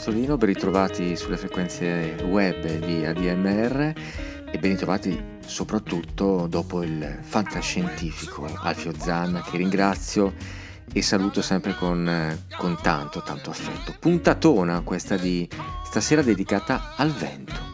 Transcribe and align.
Bertolino, 0.00 0.38
ben 0.38 0.48
ritrovati 0.48 1.14
sulle 1.14 1.36
frequenze 1.36 2.16
web 2.24 2.66
di 2.86 3.04
ADMR 3.04 3.92
e 4.50 4.58
ben 4.58 4.70
ritrovati 4.70 5.22
soprattutto 5.44 6.46
dopo 6.48 6.82
il 6.82 7.18
fantascientifico 7.20 8.48
Alfio 8.62 8.94
Zanna 8.96 9.42
che 9.42 9.58
ringrazio 9.58 10.32
e 10.90 11.02
saluto 11.02 11.42
sempre 11.42 11.74
con, 11.74 12.38
con 12.56 12.78
tanto 12.80 13.20
tanto 13.22 13.50
affetto. 13.50 13.94
Puntatona 14.00 14.80
questa 14.80 15.18
di 15.18 15.46
stasera 15.84 16.22
dedicata 16.22 16.94
al 16.96 17.10
vento. 17.10 17.69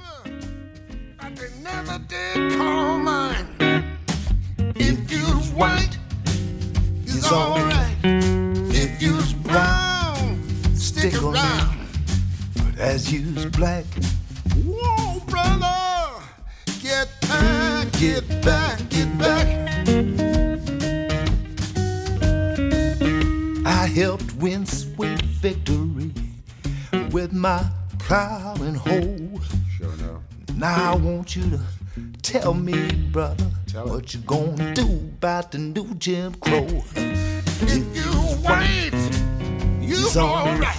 You 31.36 31.50
to 31.50 31.60
tell 32.22 32.54
me, 32.54 32.90
brother, 33.12 33.46
tell 33.66 33.88
what 33.88 34.14
you 34.14 34.20
gonna 34.20 34.72
do 34.74 34.86
about 35.18 35.52
the 35.52 35.58
new 35.58 35.94
Jim 35.96 36.34
Crow. 36.36 36.66
If 36.94 37.94
you 37.94 38.10
white, 38.42 38.92
you 39.80 40.06
alright. 40.16 40.76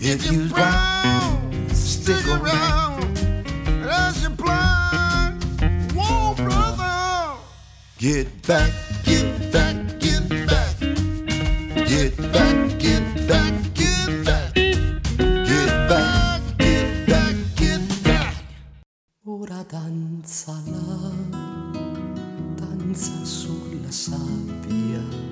If 0.00 0.32
you 0.32 0.48
brown, 0.48 1.68
stick 1.68 2.26
around. 2.28 3.18
As 3.84 4.22
you 4.22 4.30
blind, 4.30 5.42
whoa, 5.92 6.34
brother, 6.34 7.36
get 7.98 8.46
back, 8.46 8.72
get 9.04 9.52
back, 9.52 9.71
danza 19.72 20.52
là, 20.66 21.10
danza 22.58 23.24
sulla 23.24 23.90
sabbia 23.90 25.31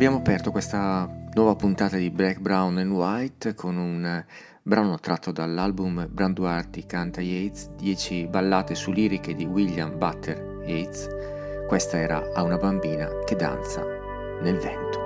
abbiamo 0.00 0.16
aperto 0.16 0.50
questa 0.50 1.06
nuova 1.34 1.54
puntata 1.56 1.98
di 1.98 2.08
Black, 2.08 2.38
Brown 2.38 2.78
and 2.78 2.90
White 2.90 3.54
con 3.54 3.76
un 3.76 4.24
brano 4.62 4.98
tratto 4.98 5.30
dall'album 5.30 6.08
Branduardi 6.10 6.86
canta 6.86 7.20
Yates, 7.20 7.68
10 7.76 8.28
ballate 8.28 8.74
su 8.74 8.92
liriche 8.92 9.34
di 9.34 9.44
William 9.44 9.98
Butter 9.98 10.62
Yates, 10.64 11.06
Questa 11.68 11.98
era 11.98 12.30
a 12.32 12.42
una 12.42 12.56
bambina 12.56 13.10
che 13.26 13.36
danza 13.36 13.84
nel 14.40 14.56
vento. 14.56 14.99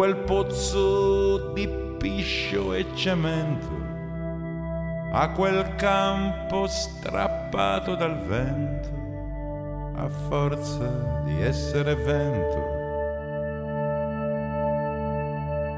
Quel 0.00 0.16
pozzo 0.16 1.52
di 1.52 1.68
piscio 1.98 2.72
e 2.72 2.86
cemento, 2.94 3.68
a 5.12 5.28
quel 5.32 5.74
campo 5.74 6.66
strappato 6.66 7.96
dal 7.96 8.18
vento, 8.20 8.88
a 9.96 10.08
forza 10.08 11.20
di 11.26 11.42
essere 11.42 11.94
vento. 11.96 12.68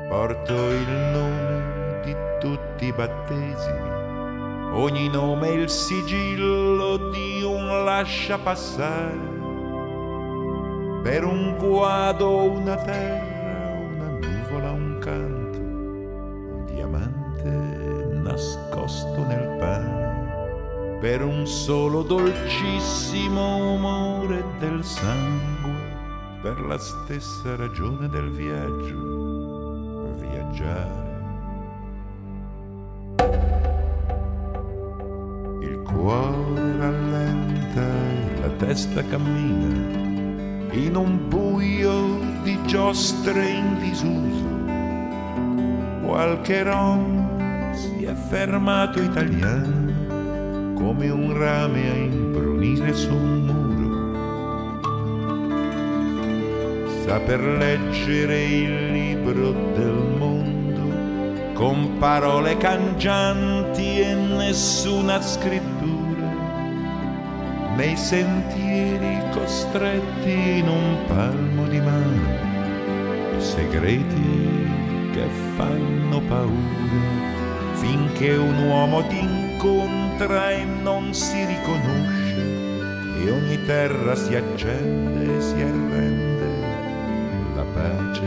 Porto 0.08 0.70
il 0.70 0.88
nome 1.12 2.00
di 2.04 2.14
tutti 2.38 2.84
i 2.84 2.92
battesimi 2.92 3.90
ogni 4.74 5.08
nome 5.08 5.48
è 5.48 5.50
il 5.50 5.68
sigillo 5.68 7.10
di 7.10 7.42
un 7.42 7.82
lascia 7.84 8.38
passare, 8.38 9.18
per 11.02 11.24
un 11.24 11.56
guado 11.58 12.42
una 12.42 12.76
terra, 12.76 13.31
per 21.12 21.22
un 21.22 21.46
solo 21.46 22.02
dolcissimo 22.02 23.74
umore 23.74 24.42
del 24.58 24.82
sangue, 24.82 26.38
per 26.40 26.58
la 26.60 26.78
stessa 26.78 27.54
ragione 27.54 28.08
del 28.08 28.30
viaggio, 28.30 30.14
viaggiare. 30.18 31.10
Il 35.60 35.82
cuore 35.82 36.76
rallenta 36.78 37.82
e 37.82 38.40
la 38.40 38.48
testa 38.56 39.04
cammina 39.04 40.70
in 40.72 40.96
un 40.96 41.28
buio 41.28 42.20
di 42.42 42.58
giostre 42.64 43.50
in 43.50 43.78
disuso. 43.80 44.48
Qualche 46.06 46.62
rom 46.62 47.74
si 47.74 48.04
è 48.04 48.14
fermato 48.14 49.02
italiano 49.02 49.91
come 50.82 51.08
un 51.10 51.32
rame 51.38 51.90
a 51.90 51.94
imbrunire 51.94 52.92
su 52.92 53.14
un 53.14 53.44
muro. 53.46 53.70
Saper 57.04 57.40
leggere 57.40 58.42
il 58.42 58.90
libro 58.90 59.52
del 59.74 60.16
mondo 60.18 61.52
con 61.52 61.98
parole 61.98 62.56
cangianti 62.56 64.00
e 64.00 64.14
nessuna 64.14 65.22
scrittura, 65.22 66.26
nei 67.76 67.96
sentieri 67.96 69.22
costretti 69.30 70.58
in 70.58 70.66
un 70.66 70.96
palmo 71.06 71.64
di 71.68 71.78
mano, 71.78 73.38
segreti 73.38 75.10
che 75.12 75.28
fanno 75.54 76.20
paura, 76.26 76.50
finché 77.74 78.34
un 78.34 78.66
uomo 78.66 79.06
ti 79.06 79.20
incontra 79.20 80.01
e 80.30 80.64
non 80.64 81.12
si 81.12 81.44
riconosce, 81.44 82.36
e 83.18 83.30
ogni 83.30 83.64
terra 83.64 84.14
si 84.14 84.36
accende 84.36 85.36
e 85.36 85.40
si 85.40 85.54
arrende 85.54 86.46
la 87.56 87.64
pace. 87.74 88.22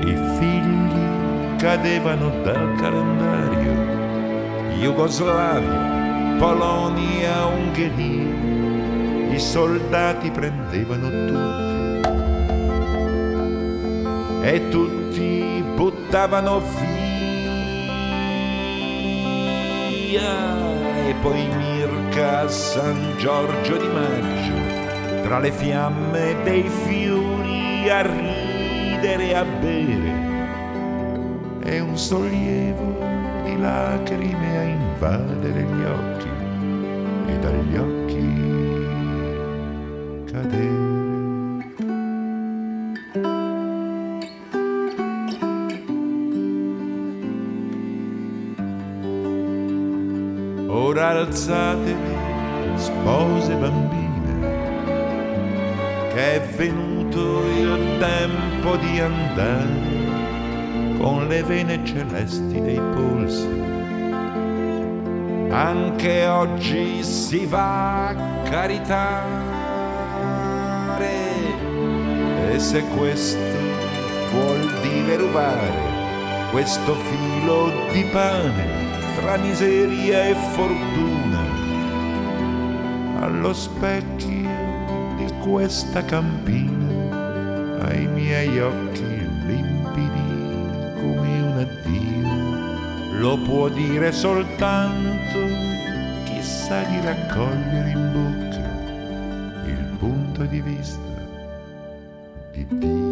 I 0.00 0.14
figli 0.38 1.56
cadevano 1.58 2.30
dal 2.44 2.74
calendario, 2.76 3.72
Jugoslavia, 4.78 6.36
Polonia, 6.38 7.46
Ungheria, 7.46 9.32
i 9.34 9.40
soldati 9.40 10.30
prendevano 10.30 11.08
tutti 11.26 11.72
e 14.42 14.68
tutti 14.68 15.64
buttavano 15.74 16.60
via 16.60 16.93
e 20.22 21.14
poi 21.20 21.46
Mirka 21.56 22.48
San 22.48 23.16
Giorgio 23.18 23.76
di 23.76 23.88
Maggio 23.88 25.22
tra 25.22 25.40
le 25.40 25.50
fiamme 25.50 26.36
dei 26.44 26.68
fiori 26.68 27.90
a 27.90 28.02
ridere 28.02 29.28
e 29.28 29.34
a 29.34 29.44
bere. 29.44 30.32
E 31.64 31.80
un 31.80 31.96
sollievo 31.96 32.98
di 33.42 33.58
lacrime 33.58 34.58
a 34.58 34.62
invadere 34.62 35.62
gli 35.62 35.84
occhi 35.84 36.28
e 37.26 37.38
dagli 37.38 37.76
occhi 37.76 38.03
alzatevi, 51.34 52.16
spose 52.76 53.54
bambine, 53.56 54.38
che 56.12 56.34
è 56.34 56.40
venuto 56.54 57.44
il 57.46 57.96
tempo 57.98 58.76
di 58.76 59.00
andare 59.00 59.92
con 60.96 61.26
le 61.26 61.42
vene 61.42 61.84
celesti 61.84 62.60
dei 62.60 62.80
polsi. 62.94 63.62
Anche 65.50 66.26
oggi 66.26 67.02
si 67.02 67.46
va 67.46 68.08
a 68.08 68.14
caritare 68.44 69.52
e 72.52 72.58
se 72.60 72.80
questo 72.96 73.38
vuol 74.32 74.80
dire 74.82 75.16
rubare 75.16 75.92
questo 76.50 76.94
filo 76.94 77.72
di 77.92 78.04
pane 78.04 78.93
tra 79.16 79.36
miseria 79.36 80.28
e 80.28 80.34
fortuna 80.34 81.40
allo 83.20 83.52
specchio 83.52 85.14
di 85.16 85.32
questa 85.40 86.04
campina 86.04 87.86
ai 87.86 88.06
miei 88.06 88.58
occhi 88.60 89.02
limpidi 89.46 90.28
come 91.00 91.42
un 91.42 91.58
addio 91.58 93.18
lo 93.20 93.38
può 93.38 93.68
dire 93.68 94.12
soltanto 94.12 95.38
chi 96.24 96.42
sa 96.42 96.82
di 96.82 97.00
raccogliere 97.00 97.90
in 97.90 98.10
bocca 98.12 99.68
il 99.68 99.96
punto 99.98 100.44
di 100.44 100.60
vista 100.60 101.00
di 102.52 102.66
Dio. 102.68 103.03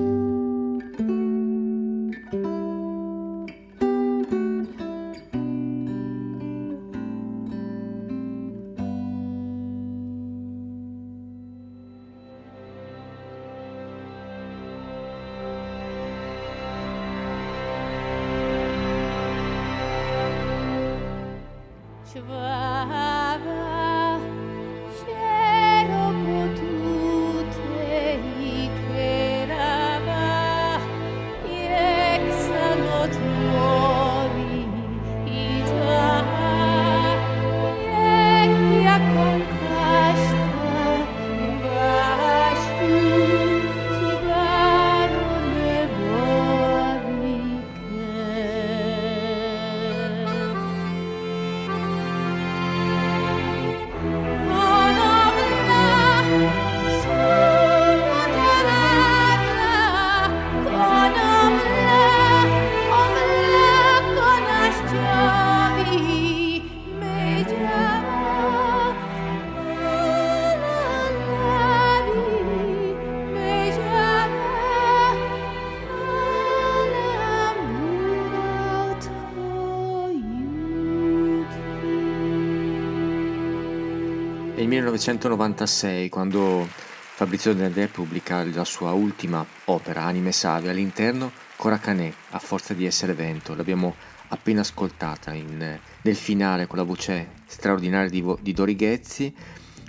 1996 85.02 86.08
quando 86.08 86.64
Fabrizio 86.68 87.52
De 87.54 87.64
André 87.64 87.88
pubblica 87.88 88.44
la 88.44 88.64
sua 88.64 88.92
ultima 88.92 89.44
opera, 89.64 90.04
Anime 90.04 90.30
Save, 90.30 90.70
all'interno 90.70 91.32
Cora 91.56 91.78
Canè, 91.78 92.12
a 92.30 92.38
forza 92.38 92.72
di 92.72 92.86
essere 92.86 93.12
vento. 93.12 93.56
L'abbiamo 93.56 93.96
appena 94.28 94.60
ascoltata 94.60 95.32
in, 95.32 95.78
nel 96.02 96.16
finale 96.16 96.68
con 96.68 96.78
la 96.78 96.84
voce 96.84 97.32
straordinaria 97.46 98.08
di, 98.08 98.24
di 98.40 98.52
Dori 98.52 98.76
Ghezzi, 98.76 99.34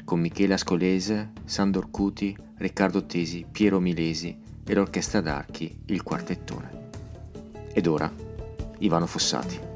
con 0.03 0.19
Michele 0.19 0.55
Ascolese, 0.55 1.31
Sandor 1.45 1.91
Cuti, 1.91 2.35
Riccardo 2.57 3.05
Tesi, 3.05 3.45
Piero 3.51 3.79
Milesi 3.79 4.35
e 4.65 4.73
l'orchestra 4.73 5.21
d'archi, 5.21 5.81
il 5.85 6.01
quartettone. 6.01 6.89
Ed 7.71 7.85
ora, 7.85 8.11
Ivano 8.79 9.05
Fossati. 9.05 9.72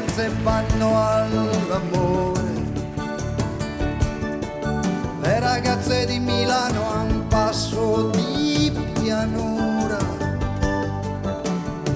Di 0.00 0.12
Firenze 0.12 0.30
vanno 0.42 1.10
all'amore. 1.10 2.48
Le 5.20 5.40
ragazze 5.40 6.06
di 6.06 6.18
Milano 6.18 6.90
a 6.90 6.98
un 7.00 7.26
passo 7.28 8.10
di 8.10 8.72
pianura. 9.00 9.98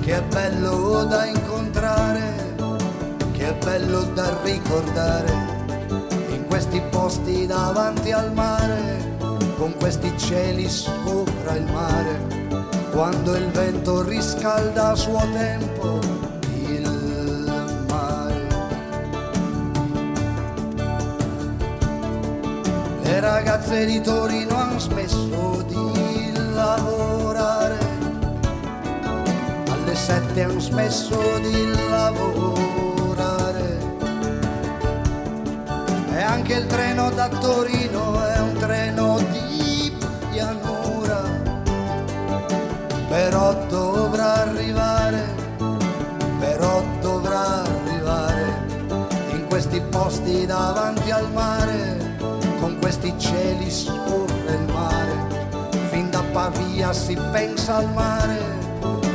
Che 0.00 0.16
è 0.16 0.22
bello 0.22 1.04
da 1.04 1.24
incontrare, 1.24 2.54
che 3.32 3.48
è 3.48 3.54
bello 3.64 4.02
da 4.14 4.36
ricordare. 4.42 5.52
In 6.28 6.44
questi 6.46 6.80
posti 6.90 7.46
davanti 7.46 8.12
al 8.12 8.32
mare 8.32 9.12
con 9.56 9.74
questi 9.78 10.12
cieli 10.18 10.68
sopra 10.68 11.54
il 11.54 11.64
mare, 11.72 12.58
quando 12.92 13.34
il 13.34 13.48
vento 13.50 14.02
riscalda 14.02 14.90
a 14.90 14.94
suo 14.94 15.20
tempo 15.32 15.83
ragazze 23.64 23.86
di 23.86 24.00
Torino 24.02 24.54
hanno 24.54 24.78
smesso 24.78 25.64
di 25.66 26.32
lavorare, 26.52 27.78
alle 29.70 29.94
sette 29.94 30.42
hanno 30.42 30.60
smesso 30.60 31.18
di 31.38 31.72
lavorare. 31.88 33.78
E 36.12 36.20
anche 36.22 36.54
il 36.54 36.66
treno 36.66 37.10
da 37.10 37.28
Torino 37.28 38.22
è 38.26 38.38
un 38.38 38.54
treno 38.58 39.18
di 39.30 39.96
pianura, 40.30 41.22
però 43.08 43.54
dovrà 43.68 44.42
arrivare, 44.42 45.34
però 46.38 46.82
dovrà 47.00 47.62
arrivare 47.62 48.66
in 49.32 49.46
questi 49.48 49.80
posti 49.80 50.44
davanti 50.44 51.10
al 51.10 51.32
mare, 51.32 52.03
questi 53.04 53.18
cieli 53.18 53.70
sopra 53.70 54.52
il 54.52 54.72
mare, 54.72 55.68
fin 55.90 56.08
da 56.10 56.22
Pavia 56.32 56.94
si 56.94 57.14
pensa 57.32 57.76
al 57.76 57.92
mare, 57.92 58.40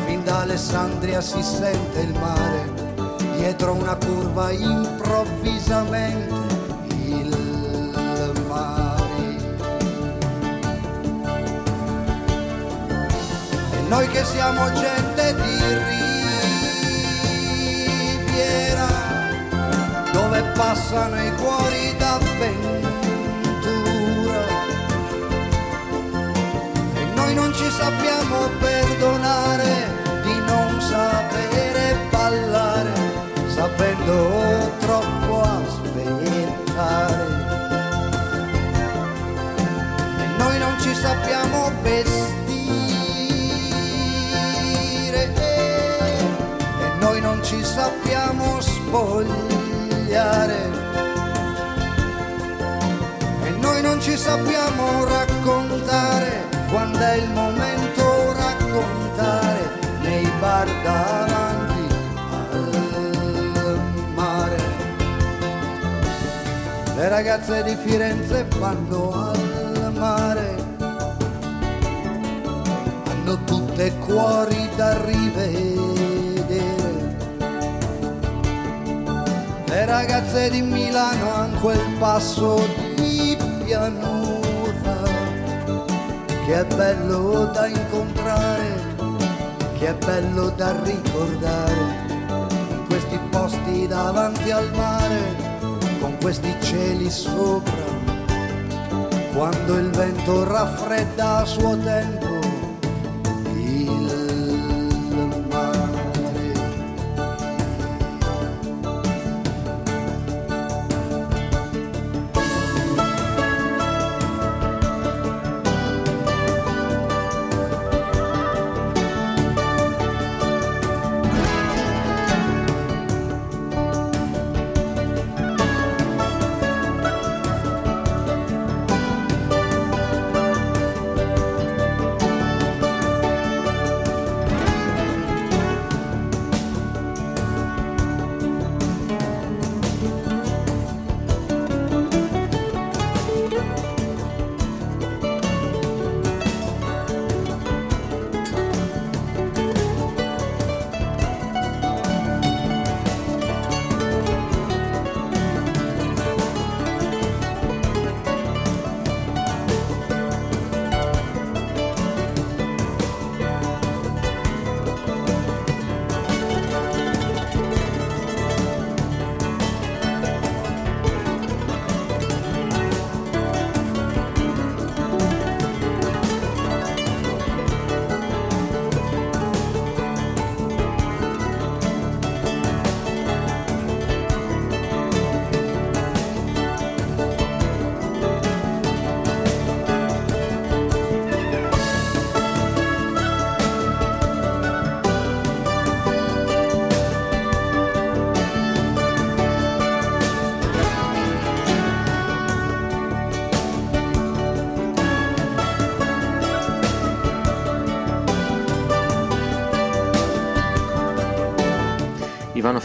fin 0.05 0.23
da 0.23 0.41
Alessandria 0.41 1.21
si 1.21 1.41
sente 1.41 2.01
il 2.01 2.13
mare, 2.13 2.71
dietro 3.35 3.73
una 3.73 3.95
curva 3.95 4.51
improvvisamente 4.51 6.37
noi 13.87 14.07
che 14.09 14.23
siamo 14.23 14.71
gente 14.71 15.33
di 15.33 15.57
riviera, 18.27 18.87
dove 20.11 20.43
passano 20.53 21.15
i 21.15 21.33
cuori 21.37 21.95
d'avventura. 21.97 22.68
Non 27.39 27.53
ci 27.53 27.69
sappiamo 27.71 28.49
perdonare 28.59 29.87
di 30.23 30.37
non 30.45 30.81
sapere 30.81 31.95
ballare, 32.11 32.91
sapendo 33.47 34.69
troppo 34.79 35.41
aspettare. 35.41 37.27
E 40.19 40.25
noi 40.37 40.59
non 40.59 40.77
ci 40.81 40.93
sappiamo 40.93 41.71
vestire 41.81 42.37
noi 46.99 47.21
non 47.21 47.41
ci 47.43 47.63
sappiamo 47.63 48.59
spogliare 48.59 50.57
e 53.43 53.49
noi 53.61 53.81
non 53.81 54.01
ci 54.01 54.17
sappiamo 54.17 55.05
raccontare 55.05 56.58
quando 56.69 56.99
è 56.99 57.15
il 57.15 57.29
momento 57.31 58.33
raccontare 58.33 59.69
nei 60.01 60.29
bar 60.39 60.67
davanti 60.83 61.95
al 62.41 63.79
mare. 64.13 64.57
Le 66.95 67.09
ragazze 67.09 67.63
di 67.63 67.75
Firenze 67.75 68.45
vanno 68.59 69.11
al 69.11 69.93
mare, 69.97 70.55
hanno 73.09 73.43
tutte 73.45 73.91
cuori 74.05 74.69
da 74.75 75.03
rivedere. 75.05 76.07
Le 79.65 79.85
ragazze 79.85 80.49
di 80.49 80.61
Milano 80.61 81.33
hanno 81.33 81.59
quel 81.59 81.95
passo 81.97 82.59
di 82.95 83.37
pianura 83.63 84.28
che 86.49 86.61
è 86.61 86.65
bello 86.65 87.45
da 87.53 87.67
incontrare, 87.67 88.81
che 89.77 89.89
è 89.89 89.93
bello 89.93 90.49
da 90.49 90.75
ricordare. 90.81 92.07
Questi 92.87 93.19
posti 93.29 93.85
davanti 93.85 94.49
al 94.49 94.67
mare, 94.73 95.35
con 95.99 96.17
questi 96.19 96.51
cieli 96.61 97.07
sopra, 97.11 97.83
quando 99.31 99.77
il 99.77 99.91
vento 99.91 100.43
raffredda 100.43 101.37
a 101.37 101.45
suo 101.45 101.77
tempo 101.77 102.28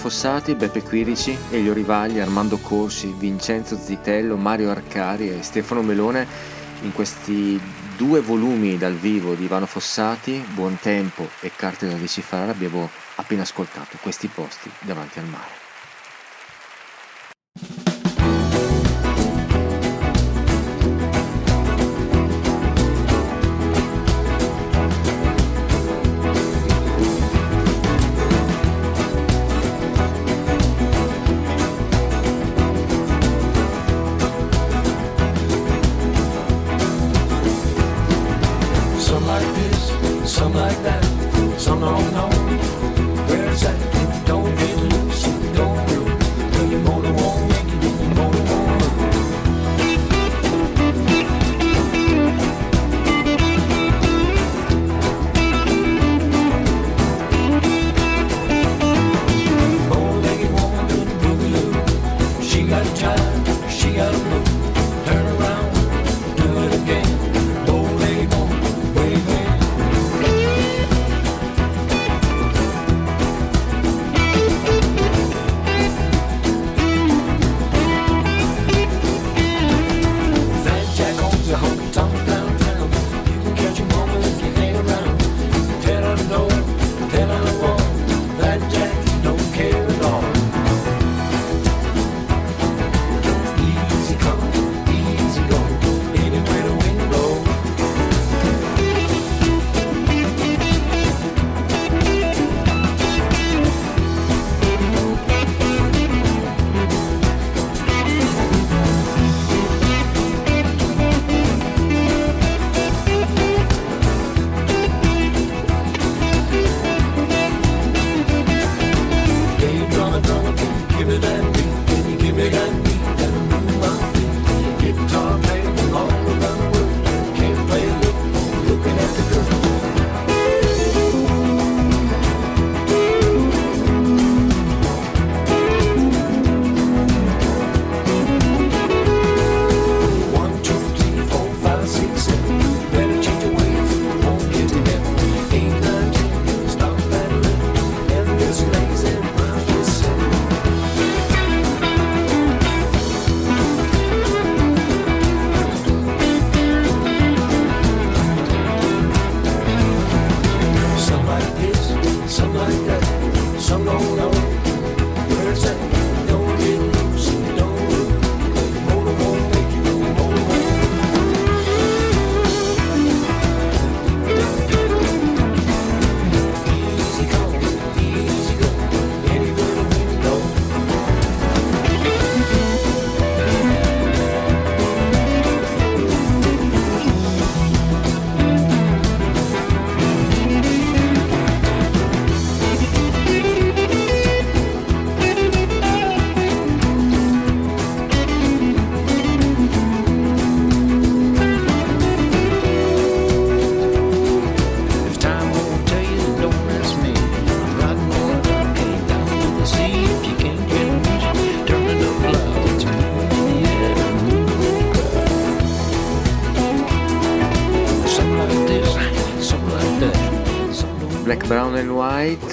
Fossati, 0.04 0.54
Beppe 0.54 0.82
Quirici, 0.82 1.34
Elio 1.49 1.73
Rivagli, 1.73 2.18
Armando 2.18 2.58
Corsi, 2.58 3.14
Vincenzo 3.16 3.75
Zitello, 3.75 4.37
Mario 4.37 4.68
Arcari 4.68 5.30
e 5.30 5.42
Stefano 5.42 5.80
Melone 5.80 6.26
in 6.82 6.92
questi 6.92 7.58
due 7.96 8.20
volumi 8.20 8.76
dal 8.76 8.92
vivo 8.92 9.32
di 9.32 9.44
Ivano 9.44 9.64
Fossati, 9.64 10.44
Buon 10.52 10.76
Tempo 10.78 11.26
e 11.40 11.50
Carte 11.56 11.88
da 11.88 11.94
decifrare 11.94 12.50
abbiamo 12.50 12.90
appena 13.14 13.42
ascoltato 13.42 13.96
questi 14.02 14.26
posti 14.26 14.70
davanti 14.80 15.20
al 15.20 15.25
mare. 15.25 15.63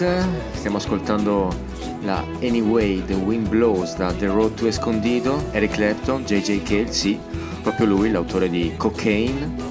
Stiamo 0.02 0.78
ascoltando 0.78 1.56
la 2.02 2.26
Anyway 2.42 3.06
The 3.06 3.14
Wind 3.14 3.48
Blows 3.50 3.96
da 3.98 4.12
The 4.12 4.26
Road 4.26 4.56
to 4.56 4.66
Escondido, 4.66 5.44
Eric 5.52 5.74
Clapton, 5.74 6.24
JJ 6.24 6.64
Cale, 6.64 6.92
sì, 6.92 7.20
proprio 7.62 7.86
lui 7.86 8.10
l'autore 8.10 8.50
di 8.50 8.74
Cocaine, 8.78 9.70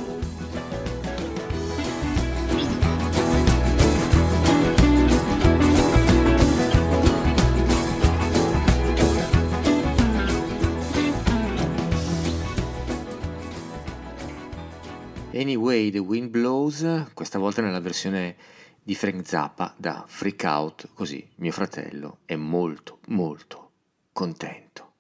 Anyway, 15.33 15.91
The 15.91 15.99
Wind 15.99 16.29
Blows, 16.29 17.07
questa 17.15 17.39
volta 17.41 17.63
nella 17.63 17.81
versione 17.81 18.37
di 18.83 18.95
Frank 18.95 19.27
Zappa 19.27 19.75
da 19.77 20.05
Freak 20.07 20.43
Out, 20.45 20.89
così 20.95 21.27
mio 21.37 21.53
fratello 21.53 22.19
è 22.25 22.37
molto 22.37 22.99
molto 23.09 23.71
contento. 24.13 24.93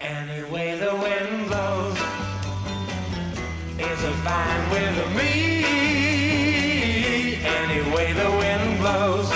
Anyway 0.00 0.78
the 0.78 0.92
wind 0.94 1.48
blows 1.48 1.98
is 3.78 4.04
a 4.04 4.12
fine 4.22 4.70
wind 4.70 5.14
me. 5.16 5.64
Anyway 7.44 8.12
the 8.12 8.30
wind 8.30 8.78
blows, 8.78 9.30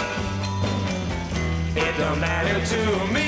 it 1.74 1.96
don't 1.96 2.20
matter 2.20 2.60
to 2.64 3.12
me. 3.12 3.27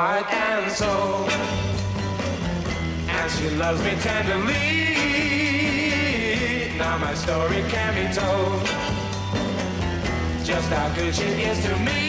Heart 0.00 0.32
and 0.32 0.72
soul. 0.72 1.28
And 3.16 3.28
she 3.36 3.48
loves 3.62 3.80
me 3.86 3.92
tenderly. 4.08 4.68
Now 6.78 6.96
my 6.96 7.12
story 7.24 7.60
can 7.74 7.92
be 8.00 8.06
told. 8.20 8.60
Just 10.48 10.68
how 10.72 10.88
good 10.96 11.14
she 11.14 11.28
is 11.50 11.58
to 11.66 11.72
me. 11.86 12.02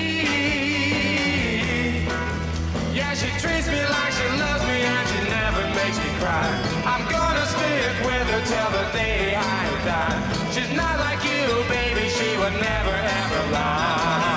Yeah, 2.98 3.14
she 3.22 3.30
treats 3.44 3.68
me 3.76 3.82
like 3.96 4.14
she 4.20 4.28
loves 4.44 4.64
me 4.72 4.78
and 4.96 5.06
she 5.12 5.20
never 5.38 5.64
makes 5.80 5.98
me 6.04 6.10
cry. 6.22 6.48
I'm 6.92 7.04
gonna 7.16 7.46
stick 7.56 7.94
with 8.08 8.28
her 8.34 8.44
till 8.52 8.72
the 8.78 8.86
day 9.00 9.36
I 9.36 9.62
die. 9.92 10.20
She's 10.54 10.72
not 10.82 10.96
like 11.06 11.22
you, 11.32 11.46
baby, 11.76 12.06
she 12.18 12.30
would 12.40 12.56
never 12.70 12.96
ever 13.20 13.42
lie. 13.58 14.31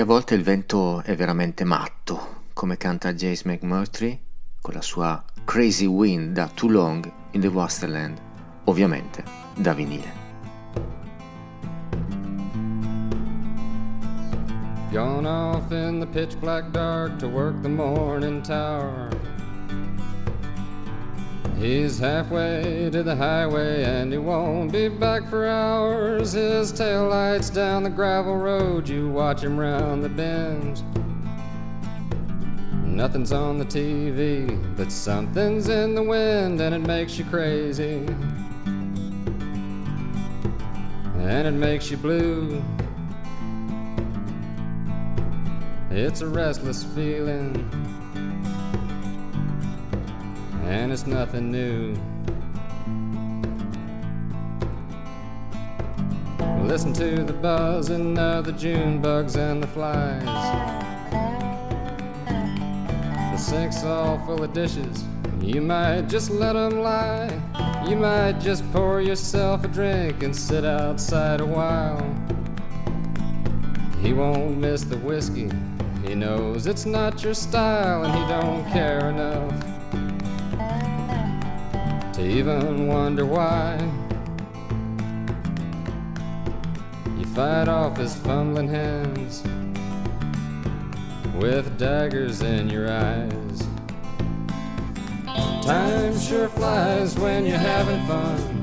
A 0.00 0.04
volte 0.06 0.34
il 0.34 0.42
vento 0.42 1.02
è 1.02 1.14
veramente 1.14 1.62
matto, 1.62 2.44
come 2.54 2.78
canta 2.78 3.12
Jace 3.12 3.42
McMurtry 3.44 4.18
con 4.58 4.72
la 4.72 4.80
sua 4.80 5.22
Crazy 5.44 5.84
Wind 5.84 6.32
da 6.32 6.48
Too 6.48 6.70
Long 6.70 7.12
in 7.32 7.42
the 7.42 7.48
Wasteland, 7.48 8.18
ovviamente 8.64 9.22
da 9.56 9.74
vinile. 9.74 10.10
Gone 14.90 15.28
off 15.28 15.70
in 15.70 16.00
the 16.00 16.06
pitch 16.06 16.34
black 16.38 16.70
dark 16.70 17.18
to 17.18 17.28
work 17.28 17.60
the 17.60 17.68
morning 17.68 18.42
tower. 18.42 19.10
He's 21.60 21.98
halfway 21.98 22.88
to 22.88 23.02
the 23.02 23.14
highway 23.14 23.84
and 23.84 24.10
he 24.10 24.16
won't 24.16 24.72
be 24.72 24.88
back 24.88 25.28
for 25.28 25.46
hours. 25.46 26.32
His 26.32 26.72
taillights 26.72 27.52
down 27.52 27.82
the 27.82 27.90
gravel 27.90 28.38
road, 28.38 28.88
you 28.88 29.10
watch 29.10 29.42
him 29.42 29.58
round 29.58 30.02
the 30.02 30.08
bend. 30.08 30.82
Nothing's 32.82 33.30
on 33.30 33.58
the 33.58 33.66
TV, 33.66 34.58
but 34.74 34.90
something's 34.90 35.68
in 35.68 35.94
the 35.94 36.02
wind 36.02 36.62
and 36.62 36.74
it 36.74 36.78
makes 36.80 37.18
you 37.18 37.26
crazy. 37.26 38.06
And 41.18 41.46
it 41.46 41.52
makes 41.52 41.90
you 41.90 41.98
blue. 41.98 42.64
It's 45.90 46.22
a 46.22 46.26
restless 46.26 46.84
feeling, 46.84 47.68
and 50.70 50.92
it's 50.92 51.04
nothing 51.04 51.50
new. 51.50 51.96
Listen 56.62 56.92
to 56.92 57.24
the 57.24 57.32
buzzing 57.32 58.16
of 58.16 58.44
the 58.44 58.52
June 58.52 59.02
bugs 59.02 59.34
and 59.34 59.60
the 59.60 59.66
flies. 59.66 60.24
The 63.32 63.36
sink's 63.36 63.82
all 63.82 64.24
full 64.24 64.44
of 64.44 64.52
dishes. 64.52 65.04
You 65.40 65.60
might 65.60 66.02
just 66.02 66.30
let 66.30 66.54
'em 66.54 66.82
lie. 66.82 67.32
You 67.88 67.96
might 67.96 68.38
just 68.38 68.62
pour 68.72 69.00
yourself 69.00 69.64
a 69.64 69.68
drink 69.68 70.22
and 70.22 70.34
sit 70.34 70.64
outside 70.64 71.40
a 71.40 71.46
while. 71.46 72.00
He 74.00 74.12
won't 74.12 74.56
miss 74.58 74.84
the 74.84 74.98
whiskey. 74.98 75.50
He 76.06 76.14
knows 76.14 76.68
it's 76.68 76.86
not 76.86 77.24
your 77.24 77.34
style 77.34 78.04
and 78.04 78.14
he 78.14 78.24
don't 78.28 78.64
care 78.70 79.10
enough 79.10 79.69
to 82.20 82.28
even 82.28 82.86
wonder 82.86 83.24
why. 83.24 83.78
You 87.18 87.24
fight 87.26 87.68
off 87.68 87.96
his 87.96 88.14
fumbling 88.16 88.68
hands 88.68 89.42
with 91.36 91.78
daggers 91.78 92.42
in 92.42 92.68
your 92.68 92.92
eyes. 92.92 93.66
Time 95.64 96.18
sure 96.18 96.48
flies 96.48 97.18
when 97.18 97.46
you're 97.46 97.56
having 97.56 98.04
fun. 98.06 98.58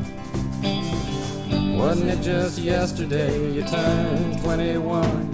Wasn't 1.78 2.10
it 2.10 2.22
just 2.22 2.60
yesterday 2.60 3.52
you 3.54 3.64
turned 3.64 4.40
21? 4.42 5.32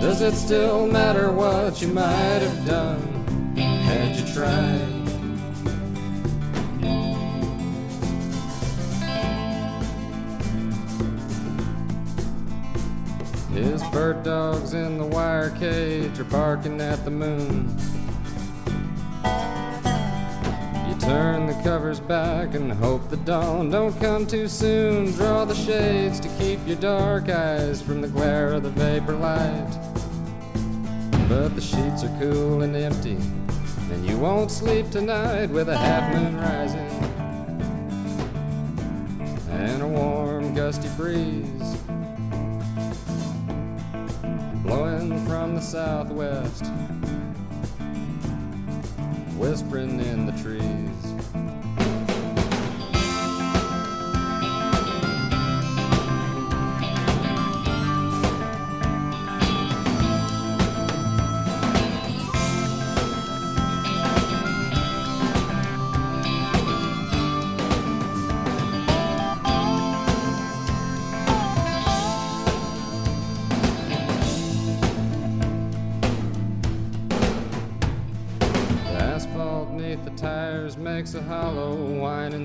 Does 0.00 0.22
it 0.22 0.34
still 0.34 0.86
matter 0.86 1.30
what 1.30 1.82
you 1.82 1.88
might 1.88 2.42
have 2.46 2.66
done 2.66 3.00
had 3.56 4.16
you 4.16 4.34
tried? 4.34 5.01
Bird 13.92 14.22
dogs 14.22 14.72
in 14.72 14.96
the 14.96 15.04
wire 15.04 15.50
cage 15.50 16.18
are 16.18 16.24
barking 16.24 16.80
at 16.80 17.04
the 17.04 17.10
moon. 17.10 17.68
You 20.88 20.98
turn 20.98 21.46
the 21.46 21.60
covers 21.62 22.00
back 22.00 22.54
and 22.54 22.72
hope 22.72 23.10
the 23.10 23.18
dawn 23.18 23.70
don't 23.70 23.98
come 24.00 24.26
too 24.26 24.48
soon. 24.48 25.12
Draw 25.12 25.44
the 25.44 25.54
shades 25.54 26.18
to 26.20 26.28
keep 26.38 26.58
your 26.66 26.78
dark 26.78 27.28
eyes 27.28 27.82
from 27.82 28.00
the 28.00 28.08
glare 28.08 28.54
of 28.54 28.62
the 28.62 28.70
vapor 28.70 29.14
light. 29.14 29.70
But 31.28 31.54
the 31.54 31.60
sheets 31.60 32.02
are 32.02 32.18
cool 32.18 32.62
and 32.62 32.74
empty, 32.74 33.18
and 33.92 34.06
you 34.06 34.16
won't 34.16 34.50
sleep 34.50 34.90
tonight 34.90 35.50
with 35.50 35.68
a 35.68 35.76
half 35.76 36.14
moon 36.14 36.38
rising 36.38 36.88
and 39.50 39.82
a 39.82 39.86
warm, 39.86 40.54
gusty 40.54 40.88
breeze 40.96 41.51
blowing 44.72 45.26
from 45.26 45.54
the 45.54 45.60
southwest, 45.60 46.64
whispering 49.36 50.00
in 50.00 50.24
the 50.24 50.32
trees. 50.42 50.81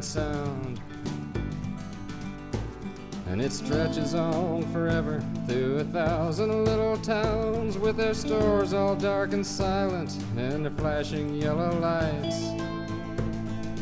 Sound. 0.08 0.80
And 3.28 3.42
it 3.42 3.52
stretches 3.52 4.16
on 4.16 4.64
forever 4.72 5.22
through 5.48 5.80
a 5.80 5.84
thousand 5.84 6.64
little 6.64 6.98
towns 6.98 7.78
with 7.78 7.98
their 7.98 8.14
stores 8.14 8.72
all 8.72 8.96
dark 8.96 9.34
and 9.34 9.46
silent 9.46 10.18
and 10.38 10.64
their 10.64 10.72
flashing 10.72 11.36
yellow 11.36 11.78
lights. 11.80 12.42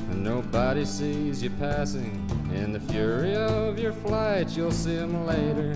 And 0.10 0.24
nobody 0.24 0.84
sees 0.84 1.44
you 1.44 1.52
passing. 1.52 2.28
In 2.56 2.74
the 2.74 2.80
fury 2.80 3.36
of 3.36 3.78
your 3.78 3.94
flight, 3.94 4.50
you'll 4.58 4.72
see 4.72 4.98
'em 4.98 5.28
later. 5.28 5.76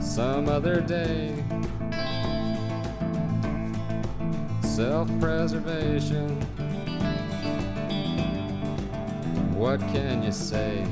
Some 0.00 0.48
other 0.48 0.80
day. 0.80 1.44
Self 4.62 5.08
preservation. 5.20 6.59
What 9.60 9.80
can 9.92 10.22
you 10.22 10.32
say? 10.32 10.86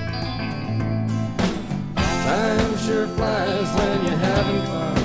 Time 1.97 2.77
sure 2.77 3.07
flies 3.17 3.71
when 3.77 4.05
you're 4.05 4.23
having 4.29 4.63
fun. 4.73 4.97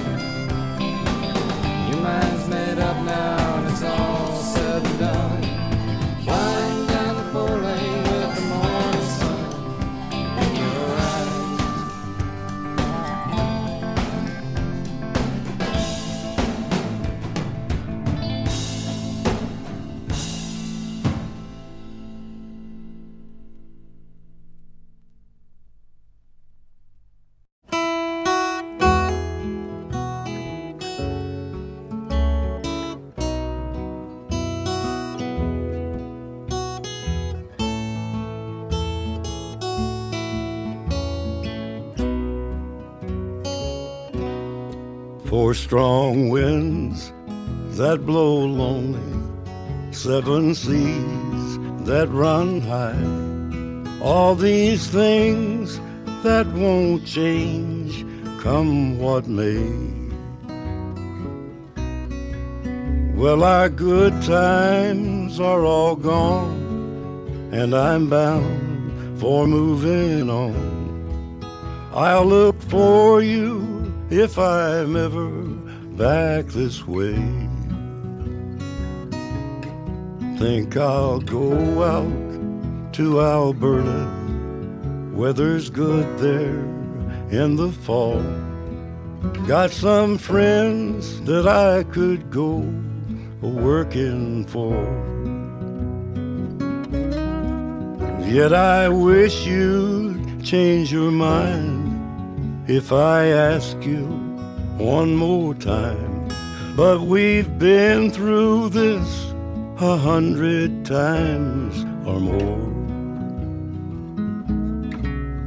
Your 1.90 2.02
mind's 2.02 2.48
made 2.50 2.80
up 2.80 2.98
now 3.06 3.56
and 3.60 3.68
it's 3.72 3.84
all 3.84 4.13
Four 45.34 45.56
strong 45.56 46.30
winds 46.30 47.12
that 47.76 48.06
blow 48.06 48.46
lonely, 48.46 49.02
seven 49.90 50.54
seas 50.54 51.58
that 51.88 52.08
run 52.10 52.62
high. 52.62 54.00
All 54.00 54.36
these 54.36 54.86
things 54.86 55.80
that 56.22 56.46
won't 56.54 57.08
change, 57.08 58.06
come 58.44 59.00
what 59.00 59.26
may. 59.26 59.66
Well, 63.16 63.44
our 63.44 63.70
good 63.70 64.14
times 64.22 65.40
are 65.40 65.66
all 65.66 65.96
gone, 65.96 67.50
and 67.52 67.74
I'm 67.74 68.08
bound 68.08 69.20
for 69.20 69.48
moving 69.48 70.30
on. 70.30 71.42
I'll 71.92 72.24
look 72.28 72.62
for 72.62 73.24
you 73.24 73.73
if 74.10 74.38
I'm 74.38 74.96
ever 74.96 75.30
back 75.98 76.46
this 76.48 76.86
way. 76.88 77.16
Think 80.38 80.76
I'll 80.78 81.20
go 81.20 81.84
out 81.84 82.94
to 82.94 83.22
Alberta. 83.22 84.10
Weather's 85.14 85.70
good 85.70 86.20
there 86.20 86.60
in 87.30 87.56
the 87.56 87.72
fall. 87.72 88.22
Got 89.48 89.72
some 89.72 90.18
friends 90.18 91.22
that 91.22 91.48
I 91.48 91.84
could 91.84 92.30
go 92.30 92.58
working 93.42 94.46
for. 94.46 94.74
Yet 98.26 98.54
I 98.54 98.90
wish 98.90 99.46
you'd 99.46 100.44
change 100.44 100.92
your 100.92 101.12
mind 101.12 101.83
if 102.68 102.94
I 102.94 103.26
ask 103.26 103.76
you 103.84 104.06
one 104.78 105.16
more 105.16 105.54
time. 105.54 106.30
But 106.76 107.02
we've 107.02 107.60
been 107.60 108.10
through 108.10 108.70
this 108.70 109.34
a 109.80 109.98
hundred 109.98 110.86
times 110.86 111.84
or 112.08 112.20
more. 112.20 112.74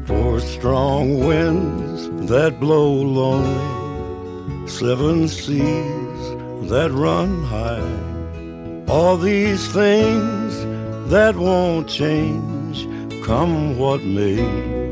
Four 0.06 0.40
strong 0.40 1.26
winds 1.26 2.28
that 2.30 2.60
blow 2.60 2.92
lonely, 2.92 4.68
seven 4.68 5.26
seas 5.26 6.20
that 6.68 6.90
run 6.92 7.42
high. 7.44 8.92
All 8.92 9.16
these 9.16 9.66
things 9.72 10.64
that 11.10 11.34
won't 11.36 11.88
change, 11.88 12.86
come 13.24 13.78
what 13.78 14.02
may. 14.02 14.85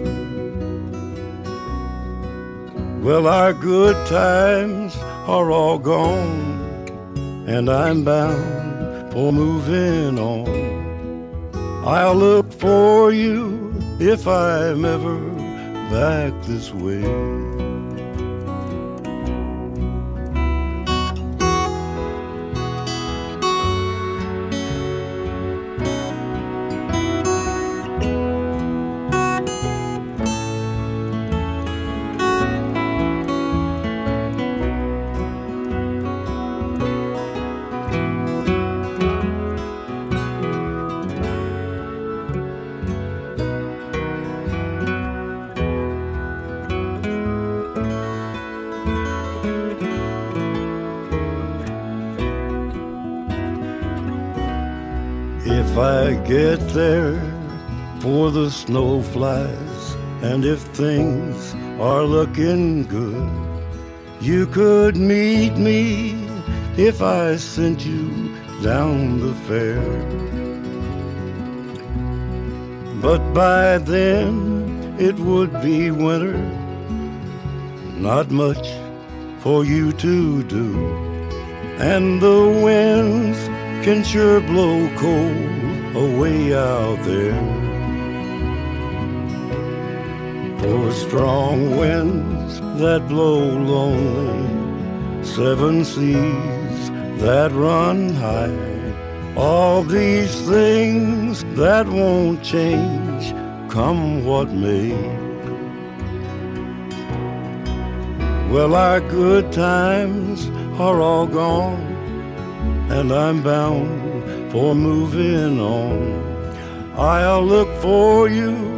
Well, 3.04 3.26
our 3.26 3.52
good 3.52 3.96
times 4.06 4.96
are 5.28 5.50
all 5.50 5.78
gone, 5.78 6.88
and 7.46 7.68
I'm 7.68 8.02
bound 8.02 9.12
for 9.12 9.30
moving 9.30 10.18
on. 10.18 10.48
I'll 11.84 12.14
look 12.14 12.50
for 12.50 13.12
you 13.12 13.74
if 14.00 14.26
I'm 14.26 14.86
ever 14.86 15.18
back 15.90 16.32
this 16.44 16.72
way. 16.72 17.53
The 58.34 58.50
snow 58.50 59.00
flies, 59.00 59.94
and 60.20 60.44
if 60.44 60.58
things 60.76 61.54
are 61.78 62.02
looking 62.02 62.84
good, 62.84 63.30
you 64.20 64.44
could 64.48 64.96
meet 64.96 65.56
me 65.56 66.16
if 66.76 67.00
I 67.00 67.36
sent 67.36 67.86
you 67.86 68.34
down 68.60 69.20
the 69.20 69.34
fair. 69.46 69.84
But 73.00 73.22
by 73.32 73.78
then 73.78 74.96
it 74.98 75.14
would 75.14 75.52
be 75.62 75.92
winter, 75.92 76.36
not 77.96 78.32
much 78.32 78.66
for 79.38 79.64
you 79.64 79.92
to 79.92 80.42
do, 80.42 80.68
and 81.78 82.20
the 82.20 82.40
winds 82.64 83.38
can 83.86 84.02
sure 84.02 84.40
blow 84.40 84.90
cold 84.96 85.94
away 85.94 86.52
out 86.52 86.98
there. 87.04 87.63
Four 90.64 90.92
strong 90.92 91.76
winds 91.76 92.58
that 92.80 93.06
blow 93.06 93.38
lonely, 93.38 95.22
seven 95.22 95.84
seas 95.84 96.90
that 97.20 97.52
run 97.52 98.14
high. 98.14 98.56
All 99.36 99.82
these 99.82 100.34
things 100.48 101.44
that 101.56 101.86
won't 101.86 102.42
change, 102.42 103.34
come 103.70 104.24
what 104.24 104.48
may. 104.52 104.94
Well, 108.50 108.74
our 108.74 109.00
good 109.00 109.52
times 109.52 110.48
are 110.80 110.98
all 110.98 111.26
gone 111.26 111.82
and 112.88 113.12
I'm 113.12 113.42
bound 113.42 114.50
for 114.50 114.74
moving 114.74 115.60
on. 115.60 116.94
I'll 116.96 117.44
look 117.44 117.68
for 117.82 118.30
you 118.30 118.73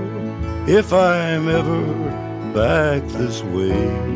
if 0.69 0.93
I'm 0.93 1.49
ever 1.49 1.81
back 2.53 3.07
this 3.13 3.41
way. 3.43 4.15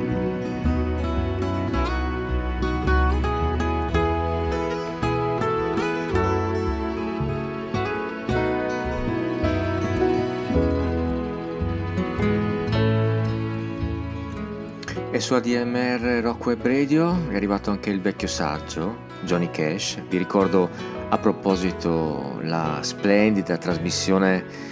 E 15.12 15.20
su 15.20 15.34
ADMR 15.34 16.20
Rock 16.22 16.46
Web 16.46 16.66
Radio 16.66 17.28
è 17.28 17.36
arrivato 17.36 17.70
anche 17.70 17.90
il 17.90 18.00
vecchio 18.00 18.26
saggio, 18.26 19.06
Johnny 19.22 19.50
Cash. 19.50 20.02
Vi 20.08 20.18
ricordo 20.18 20.68
a 21.08 21.18
proposito 21.18 22.38
la 22.42 22.78
splendida 22.82 23.56
trasmissione 23.56 24.69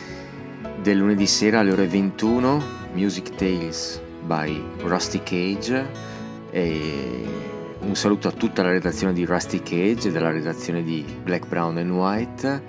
del 0.83 0.99
lunedì 0.99 1.27
sera 1.27 1.61
alle 1.61 1.73
ore 1.73 1.87
21, 1.87 2.63
Music 2.95 3.35
Tales 3.35 4.01
by 4.23 4.63
Rusty 4.79 5.23
Cage. 5.23 5.87
E 6.51 7.25
un 7.81 7.95
saluto 7.95 8.29
a 8.29 8.33
tutta 8.33 8.63
la 8.63 8.71
redazione 8.71 9.13
di 9.13 9.25
Rusty 9.25 9.59
Cage 9.59 10.09
e 10.09 10.13
della 10.13 10.31
redazione 10.31 10.83
di 10.83 11.05
Black, 11.23 11.47
Brown 11.47 11.77
and 11.79 11.91
White. 11.91 12.63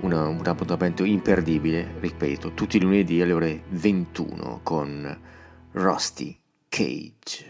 Una- 0.00 0.28
un 0.28 0.40
appuntamento 0.44 1.04
imperdibile, 1.04 1.94
ripeto, 2.00 2.52
tutti 2.54 2.78
i 2.78 2.80
lunedì 2.80 3.20
alle 3.20 3.32
ore 3.32 3.62
21 3.68 4.60
con 4.62 5.18
Rusty 5.72 6.36
Cage. 6.68 7.49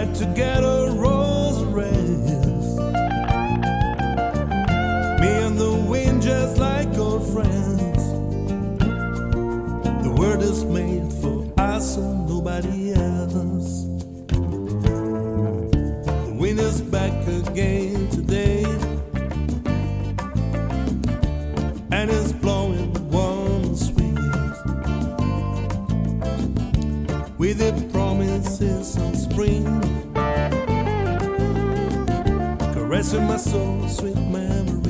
We 0.00 0.06
ride 0.06 0.14
together, 0.14 0.92
rose 0.92 1.62
and. 1.64 2.78
Me 5.20 5.28
and 5.28 5.58
the 5.58 5.74
wind, 5.88 6.22
just 6.22 6.56
like 6.56 6.96
old 6.96 7.30
friends. 7.34 8.02
The 10.02 10.10
world 10.18 10.42
is 10.42 10.64
made 10.64 11.12
for 11.20 11.52
us 11.60 11.98
and 11.98 12.26
nobody 12.26 12.94
else. 12.94 13.84
The 16.28 16.36
wind 16.38 16.60
is 16.60 16.80
back 16.80 17.12
again 17.28 17.89
promises 28.20 28.98
of 28.98 29.16
spring, 29.16 29.64
caressing 32.74 33.24
my 33.24 33.38
soul, 33.38 33.88
sweet 33.88 34.16
memories. 34.16 34.89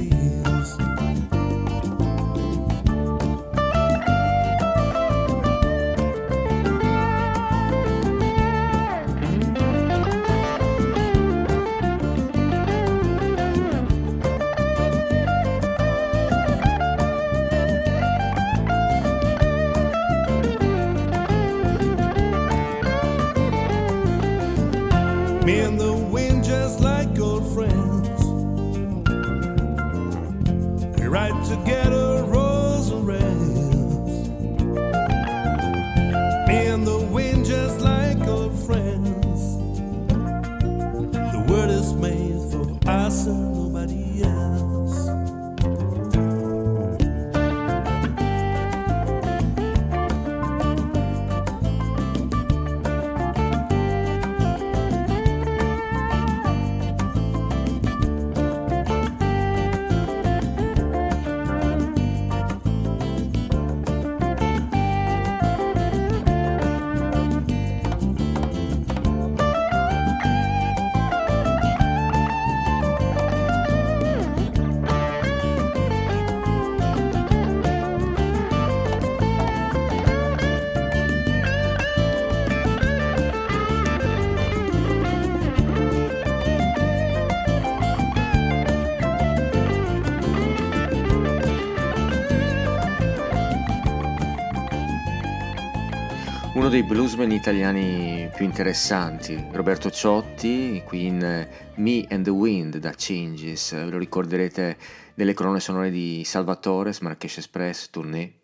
Dei 96.71 96.85
bluesmen 96.85 97.33
italiani 97.33 98.31
più 98.33 98.45
interessanti, 98.45 99.45
Roberto 99.51 99.91
Ciotti, 99.91 100.81
qui 100.87 101.07
in 101.07 101.49
Me 101.75 102.07
and 102.09 102.23
the 102.23 102.31
Wind 102.31 102.77
da 102.77 102.93
Changes, 102.97 103.73
ve 103.73 103.91
lo 103.91 103.99
ricorderete 103.99 104.77
nelle 105.15 105.35
colonne 105.35 105.59
sonore 105.59 105.91
di 105.91 106.23
Salvatore, 106.25 106.95
Marrakesh 107.01 107.39
Express, 107.39 107.91
Tournée. 107.91 108.40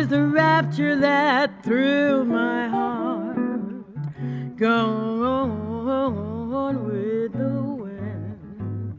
Is 0.00 0.08
the 0.08 0.26
rapture 0.26 0.96
that 0.96 1.62
thrilled 1.62 2.26
my 2.26 2.66
heart. 2.68 3.36
Gone 4.56 5.84
with 6.86 7.32
the 7.34 7.60
wind, 7.82 8.98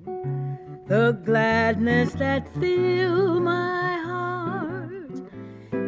the 0.87 1.19
gladness 1.25 2.13
that 2.13 2.53
filled 2.59 3.41
my 3.41 3.97
heart. 4.09 5.11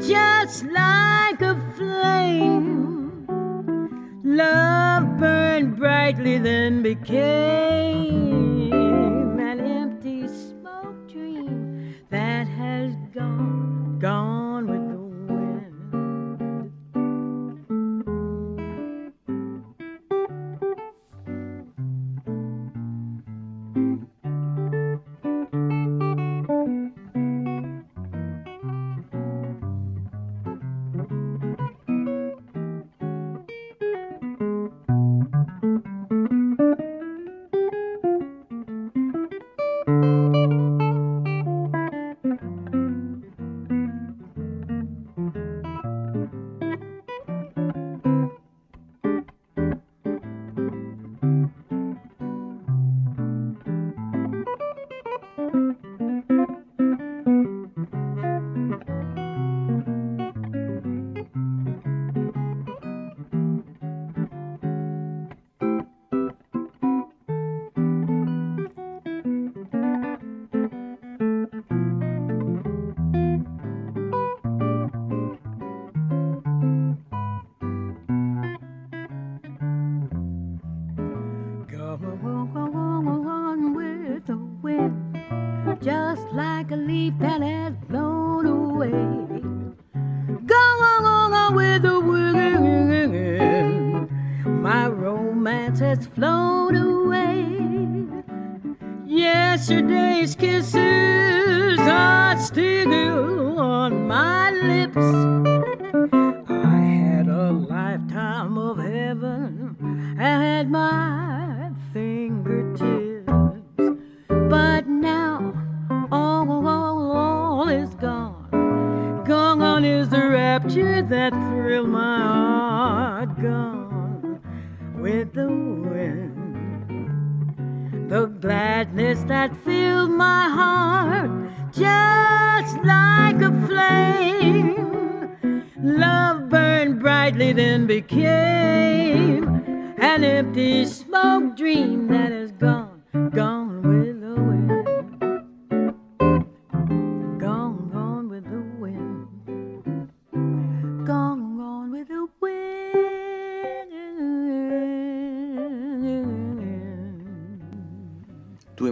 Just 0.01 0.65
like 0.65 1.41
a 1.41 1.55
flame. 1.77 3.27
Love 4.23 5.19
burned 5.19 5.75
brightly, 5.77 6.39
then 6.39 6.81
became 6.81 8.32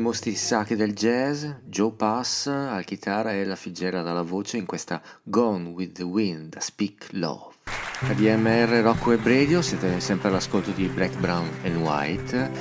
mostri 0.01 0.35
sacri 0.35 0.75
del 0.75 0.93
jazz, 0.93 1.45
Joe 1.65 1.91
Pass 1.91 2.47
al 2.47 2.83
chitarra 2.83 3.31
e 3.31 3.45
la 3.45 3.55
Figgera 3.55 4.01
dalla 4.01 4.23
voce 4.23 4.57
in 4.57 4.65
questa 4.65 5.01
Gone 5.23 5.69
with 5.69 5.93
the 5.93 6.03
Wind, 6.03 6.57
Speak 6.57 7.09
Love. 7.11 7.53
KDMR 7.99 8.81
Rocco 8.81 9.09
Web 9.09 9.23
Radio, 9.23 9.61
siete 9.61 9.99
sempre 9.99 10.29
all'ascolto 10.29 10.71
di 10.71 10.87
Black, 10.87 11.17
Brown 11.17 11.49
and 11.63 11.75
White. 11.77 12.51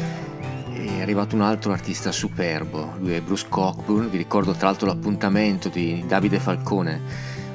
È 0.72 1.00
arrivato 1.00 1.34
un 1.34 1.42
altro 1.42 1.72
artista 1.72 2.12
superbo, 2.12 2.94
lui 2.98 3.14
è 3.14 3.20
Bruce 3.20 3.46
Cockburn, 3.48 4.10
vi 4.10 4.18
ricordo 4.18 4.52
tra 4.52 4.68
l'altro 4.68 4.86
l'appuntamento 4.86 5.68
di 5.68 6.04
Davide 6.06 6.38
Falcone 6.38 7.00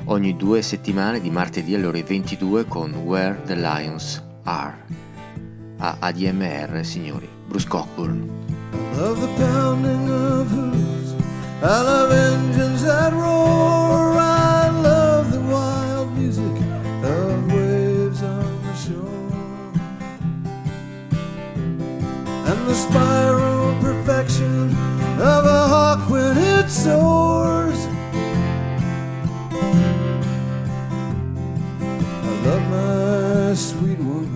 ogni 0.05 0.35
due 0.35 0.61
settimane 0.61 1.21
di 1.21 1.29
martedì 1.29 1.75
alle 1.75 1.87
ore 1.87 2.03
22 2.03 2.65
con 2.65 2.93
Where 2.93 3.41
the 3.45 3.55
Lions 3.55 4.21
Are. 4.43 4.83
A 5.77 5.97
ADMR, 5.99 6.83
signori, 6.83 7.27
Bruce 7.47 7.67
Cockburn. 7.67 8.44
Love 8.97 9.19
the 9.19 9.27
pounding 9.35 10.09
of 10.09 10.47
hooves. 10.47 11.13
I 11.61 11.81
love 11.81 12.11
engines 12.11 12.83
that 12.83 13.11
roar. 13.11 14.17
I 14.17 14.69
love 14.69 15.31
the 15.31 15.41
wild 15.41 16.17
music 16.17 16.55
of 17.03 17.51
waves 17.51 18.23
on 18.23 18.61
the 18.63 18.73
shore. 18.75 19.31
And 22.49 22.67
the 22.67 22.75
spiral 22.75 23.77
perfection 23.81 24.69
of 25.19 25.45
a 25.45 25.67
hawk 25.67 26.09
when 26.09 26.37
it 26.37 26.69
soars. 26.69 27.87
I 32.23 32.31
love 32.45 32.63
my 32.69 33.53
sweet 33.55 33.99
woman 33.99 34.34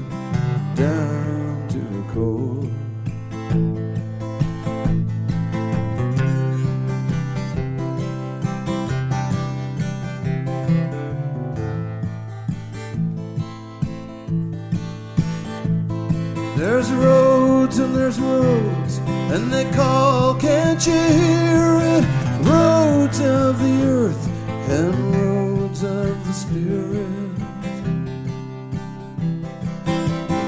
there's 18.10 18.20
roads, 18.22 18.98
and 19.32 19.54
they 19.54 19.70
call, 19.72 20.34
can't 20.34 20.84
you 20.88 20.94
hear 20.94 21.80
it? 21.80 22.04
Roads 22.42 23.20
of 23.20 23.60
the 23.60 23.84
earth 23.84 24.28
and 24.68 25.16
roads 25.16 25.84
of 25.84 26.26
the 26.26 26.34
spirit. 26.34 27.38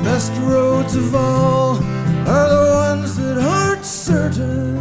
Best 0.04 0.32
roads 0.42 0.96
of 0.96 1.14
all 1.14 1.76
are 2.28 2.50
the 2.50 2.72
ones 2.74 3.16
that 3.18 3.38
aren't 3.38 3.86
certain. 3.86 4.78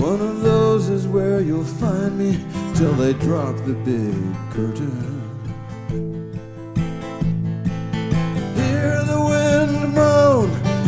One 0.00 0.20
of 0.22 0.40
those 0.40 0.88
is 0.88 1.06
where 1.06 1.42
you'll 1.42 1.64
find 1.64 2.18
me 2.18 2.42
till 2.74 2.94
they 2.94 3.12
drop 3.12 3.56
the 3.66 3.74
big 3.74 4.14
curtain. 4.52 5.05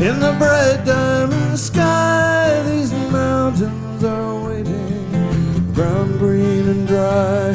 In 0.00 0.20
the 0.20 0.32
bright 0.38 0.84
diamond 0.84 1.58
sky. 1.58 2.62
These 2.70 2.92
mountains 3.10 4.04
are 4.04 4.44
waiting, 4.46 5.72
brown, 5.74 6.18
green, 6.18 6.68
and 6.68 6.86
dry. 6.86 7.50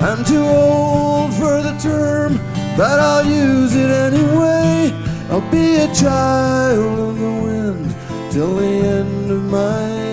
I'm 0.00 0.24
too 0.24 0.46
old 0.46 1.34
for 1.34 1.60
the 1.60 1.76
term, 1.82 2.38
but 2.76 3.00
I'll 3.00 3.26
use 3.26 3.74
it 3.74 3.90
anyway. 3.90 4.92
I'll 5.28 5.50
be 5.50 5.76
a 5.76 5.92
child 5.92 6.98
of 7.00 7.18
the 7.18 7.32
wind 7.42 7.94
till 8.30 8.54
the 8.56 8.74
end 8.98 9.30
of 9.32 9.42
my 9.42 10.07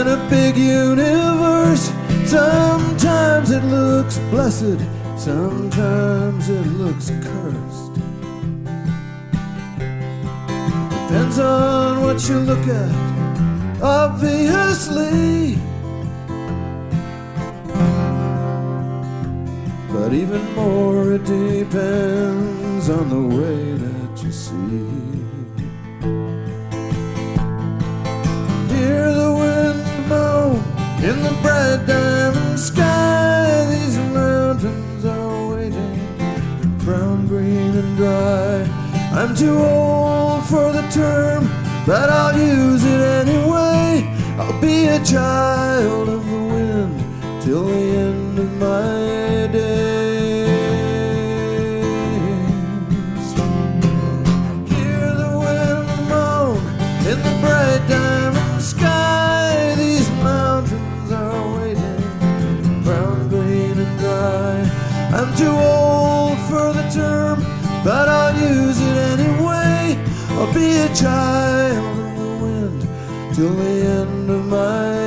in 0.00 0.06
a 0.06 0.28
big 0.30 0.56
universe. 0.56 1.90
Sometimes 2.24 3.50
it 3.50 3.64
looks 3.64 4.18
blessed, 4.30 4.78
sometimes 5.16 6.48
it 6.48 6.66
looks 6.82 7.10
cursed. 7.10 7.94
Depends 11.08 11.38
on 11.40 12.02
what 12.02 12.28
you 12.28 12.38
look 12.38 12.66
at, 12.68 13.82
obviously. 13.82 15.58
But 19.92 20.12
even 20.12 20.44
more, 20.54 21.12
it 21.14 21.24
depends 21.24 22.88
on 22.88 23.08
the 23.08 23.36
way 23.36 23.72
that 23.72 24.22
you 24.22 24.30
see. 24.30 25.07
Bright 31.42 31.84
diamond 31.86 32.58
sky. 32.58 33.66
These 33.70 33.98
mountains 34.14 35.04
are 35.04 35.48
waiting, 35.50 36.00
brown, 36.84 37.26
green, 37.26 37.76
and 37.76 37.96
dry. 37.96 38.62
I'm 39.12 39.34
too 39.34 39.58
old 39.58 40.44
for 40.46 40.72
the 40.72 40.82
term, 40.90 41.48
but 41.86 42.10
I'll 42.10 42.38
use 42.38 42.84
it 42.84 43.00
anyway. 43.22 44.06
I'll 44.38 44.60
be 44.60 44.86
a 44.86 45.02
child 45.04 46.08
of 46.08 46.24
the 46.24 46.42
wind 46.52 47.42
till 47.42 47.64
the 47.64 47.84
end 48.06 48.38
of 48.38 48.52
my 48.58 49.27
too 65.38 65.46
old 65.46 66.36
for 66.50 66.72
the 66.72 66.82
term, 66.92 67.38
but 67.84 68.08
I'll 68.08 68.34
use 68.34 68.80
it 68.80 68.96
anyway. 69.14 69.96
I'll 70.30 70.52
be 70.52 70.70
a 70.78 70.92
child 70.92 71.98
of 72.04 72.10
the 72.18 72.44
wind 72.44 72.80
till 73.36 73.54
the 73.54 73.76
end 74.00 74.30
of 74.30 74.44
my 74.46 74.97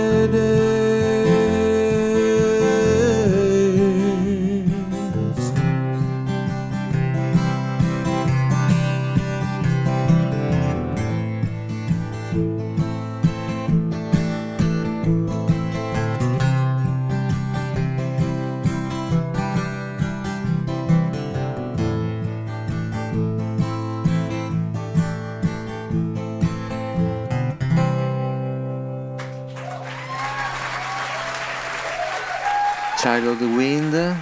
Child 33.02 33.26
of 33.26 33.38
the 33.40 33.46
Wind, 33.46 34.16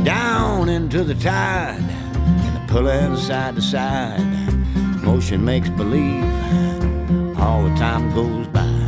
Down 0.02 0.68
into 0.68 1.04
the 1.04 1.14
tide 1.14 1.78
and 1.78 2.56
the 2.56 2.72
pulling 2.72 3.16
side 3.18 3.54
to 3.54 3.62
side. 3.62 4.18
Motion 5.04 5.44
makes 5.44 5.68
believe 5.68 6.24
all 7.38 7.62
the 7.62 7.74
time 7.76 8.12
goes 8.12 8.48
by. 8.48 8.80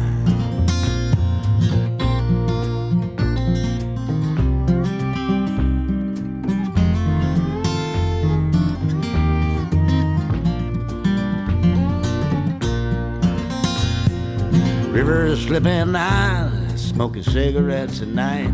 Rivers 14.92 15.40
slipping 15.46 15.96
eyes, 15.96 16.88
smoking 16.88 17.22
cigarettes 17.22 18.02
at 18.02 18.08
night, 18.08 18.52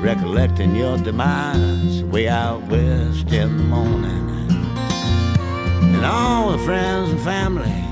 recollecting 0.00 0.76
your 0.76 0.96
demise 0.96 2.04
way 2.04 2.28
out 2.28 2.62
west 2.68 3.32
in 3.32 3.56
the 3.56 3.64
morning. 3.64 4.48
And 4.48 6.06
all 6.06 6.52
the 6.52 6.58
friends 6.58 7.10
and 7.10 7.20
family 7.22 7.84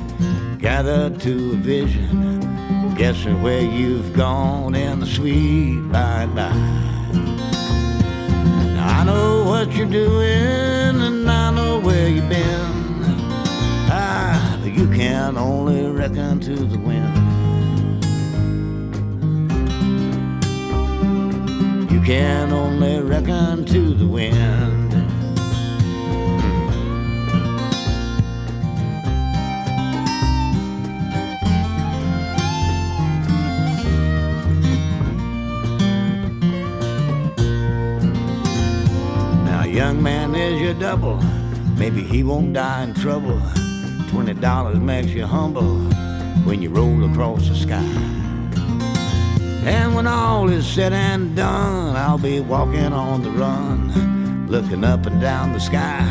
gathered 0.58 1.20
to 1.22 1.54
a 1.54 1.56
vision, 1.56 2.94
guessing 2.94 3.42
where 3.42 3.62
you've 3.62 4.12
gone 4.12 4.76
in 4.76 5.00
the 5.00 5.06
sweet 5.06 5.80
by 5.90 6.26
and. 6.26 6.34
Now 8.72 9.00
I 9.00 9.04
know 9.04 9.42
what 9.46 9.72
you're 9.74 9.90
doing, 9.90 11.02
and 11.02 11.28
I 11.28 11.50
know 11.50 11.80
where 11.80 12.08
you've 12.08 12.28
been. 12.28 13.02
Ah, 13.90 14.58
but 14.62 14.72
you 14.72 14.86
can 14.86 15.36
only 15.36 15.90
reckon 15.90 16.38
to 16.38 16.54
the 16.54 16.78
wind. 16.78 17.23
Can 22.04 22.52
only 22.52 23.00
reckon 23.00 23.64
to 23.64 23.94
the 23.94 24.06
wind. 24.06 24.90
Now, 39.46 39.64
young 39.64 40.02
man 40.02 40.34
is 40.34 40.60
your 40.60 40.74
double. 40.74 41.16
Maybe 41.78 42.02
he 42.02 42.22
won't 42.22 42.52
die 42.52 42.82
in 42.82 42.92
trouble. 42.92 43.40
Twenty 44.10 44.34
dollars 44.34 44.78
makes 44.78 45.08
you 45.08 45.24
humble 45.24 45.78
when 46.44 46.60
you 46.60 46.68
roll 46.68 47.10
across 47.10 47.48
the 47.48 47.54
sky. 47.54 48.13
And 49.66 49.94
when 49.94 50.06
all 50.06 50.50
is 50.50 50.66
said 50.66 50.92
and 50.92 51.34
done, 51.34 51.96
I'll 51.96 52.18
be 52.18 52.40
walking 52.40 52.92
on 52.92 53.22
the 53.22 53.30
run, 53.30 54.46
looking 54.46 54.84
up 54.84 55.06
and 55.06 55.20
down 55.20 55.54
the 55.54 55.58
sky 55.58 56.06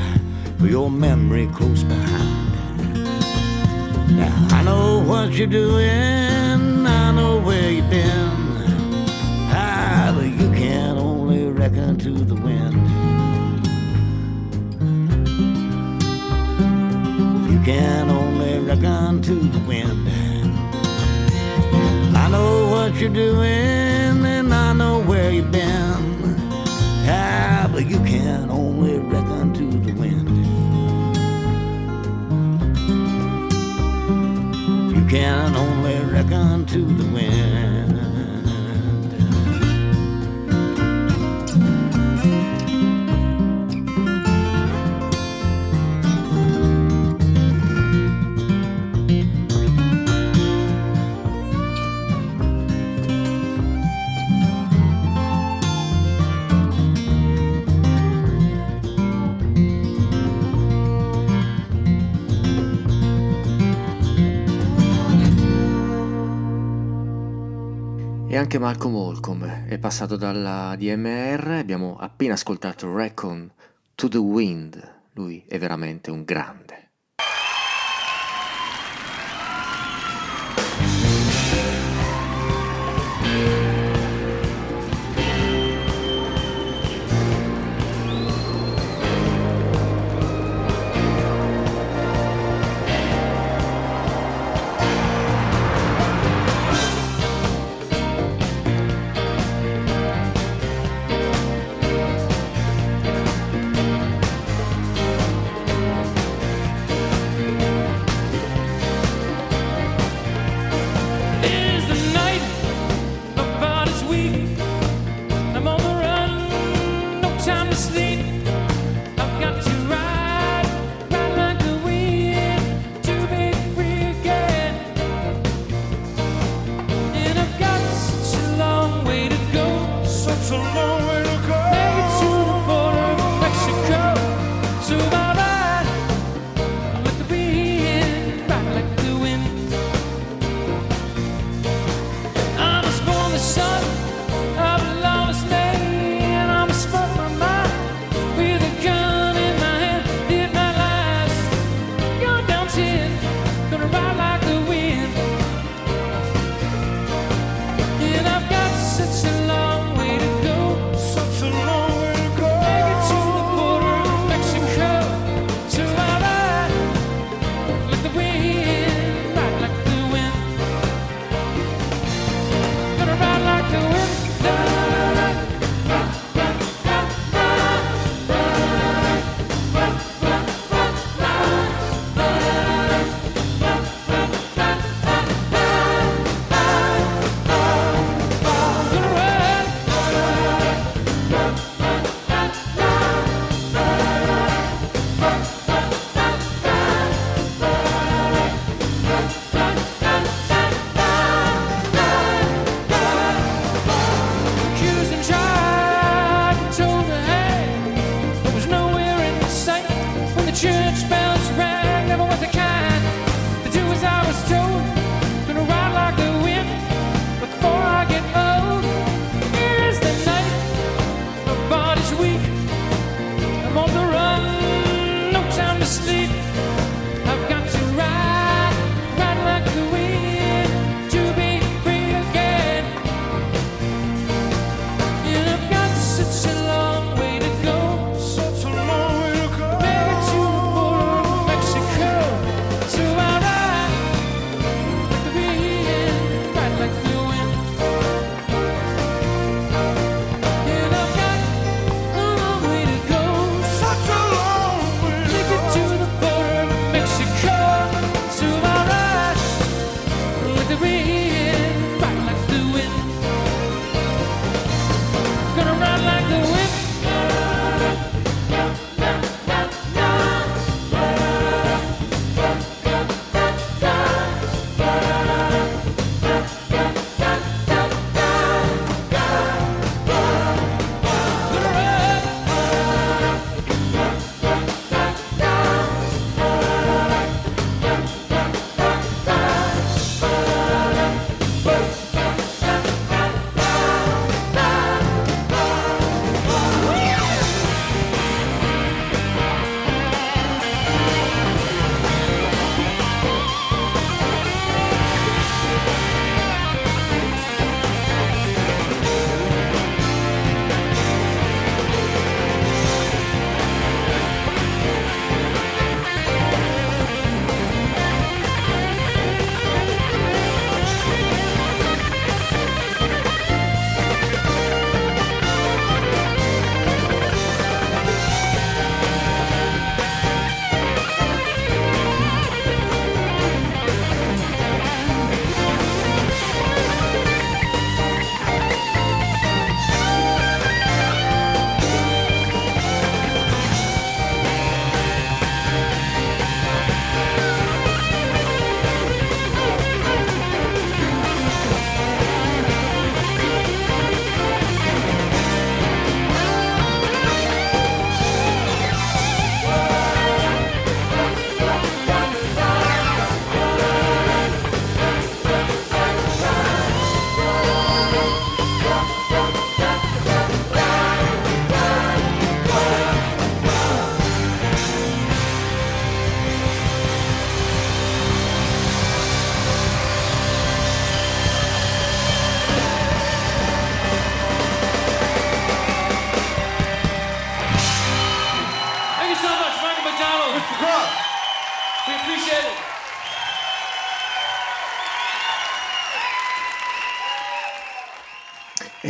for 0.58 0.66
your 0.66 0.90
memory 0.90 1.48
close 1.54 1.84
behind. 1.84 2.52
Now 4.18 4.48
I 4.50 4.64
know 4.64 5.04
what 5.04 5.34
you're 5.34 5.46
doing, 5.46 6.88
I 6.88 7.12
know 7.12 7.40
where 7.42 7.70
you've 7.70 7.90
been. 7.92 8.32
Ah, 9.56 10.12
but 10.16 10.26
you 10.26 10.50
can 10.52 10.98
only 10.98 11.46
reckon 11.50 11.98
to 12.00 12.10
the 12.10 12.36
wind. 12.36 12.74
You 17.52 17.60
can 17.64 18.10
only 18.10 18.60
reckon 18.60 19.22
to 19.22 19.36
the 19.36 19.60
wind. 19.68 19.93
Know 22.34 22.68
what 22.68 22.96
you're 22.96 23.12
doing 23.12 24.26
and 24.26 24.52
I 24.52 24.74
know 24.74 25.04
where 25.04 25.30
you've 25.30 25.52
been. 25.52 26.36
Ah, 27.06 27.70
but 27.72 27.86
you 27.86 28.00
can 28.00 28.50
only 28.50 28.98
reckon 28.98 29.54
to 29.54 29.66
the 29.86 29.94
wind. 29.94 30.30
You 34.96 35.06
can 35.06 35.56
only 35.56 36.00
reckon 36.12 36.66
to 36.66 36.80
the 36.80 37.08
wind. 37.14 37.73
E 68.34 68.36
anche 68.36 68.58
Malcolm 68.58 68.96
Holcomb 68.96 69.46
è 69.68 69.78
passato 69.78 70.16
dalla 70.16 70.76
DMR, 70.76 71.50
abbiamo 71.60 71.98
appena 72.00 72.34
ascoltato 72.34 72.92
Recon 72.92 73.48
to 73.94 74.08
the 74.08 74.18
Wind, 74.18 75.02
lui 75.12 75.44
è 75.48 75.60
veramente 75.60 76.10
un 76.10 76.24
grande. 76.24 76.63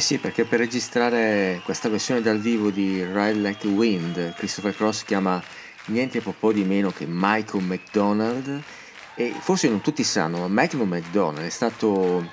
sì, 0.04 0.18
perché 0.18 0.44
per 0.44 0.60
registrare 0.60 1.62
questa 1.64 1.88
versione 1.88 2.20
dal 2.20 2.38
vivo 2.38 2.70
di 2.70 3.02
Ride 3.06 3.36
Like 3.36 3.66
Wind, 3.68 4.34
Christopher 4.36 4.76
Cross 4.76 5.06
chiama 5.06 5.42
niente 5.86 6.20
po' 6.38 6.52
di 6.52 6.66
meno 6.66 6.92
che 6.92 7.06
Michael 7.08 7.64
McDonald. 7.64 8.62
E 9.16 9.34
forse 9.40 9.70
non 9.70 9.80
tutti 9.80 10.04
sanno, 10.04 10.40
ma 10.40 10.48
Michael 10.50 10.86
McDonald 10.88 11.46
è 11.46 11.50
stato, 11.50 12.30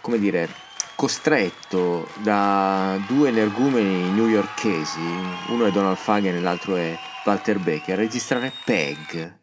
come 0.00 0.18
dire, 0.18 0.48
costretto 0.96 2.08
da 2.16 3.00
due 3.06 3.28
energumeni 3.28 4.10
newyorkesi, 4.10 4.98
uno 5.50 5.66
è 5.66 5.70
Donald 5.70 5.96
Fagan 5.96 6.34
e 6.34 6.40
l'altro 6.40 6.74
è 6.74 6.98
Walter 7.24 7.60
Beck, 7.60 7.90
a 7.90 7.94
registrare 7.94 8.52
Peg, 8.64 9.38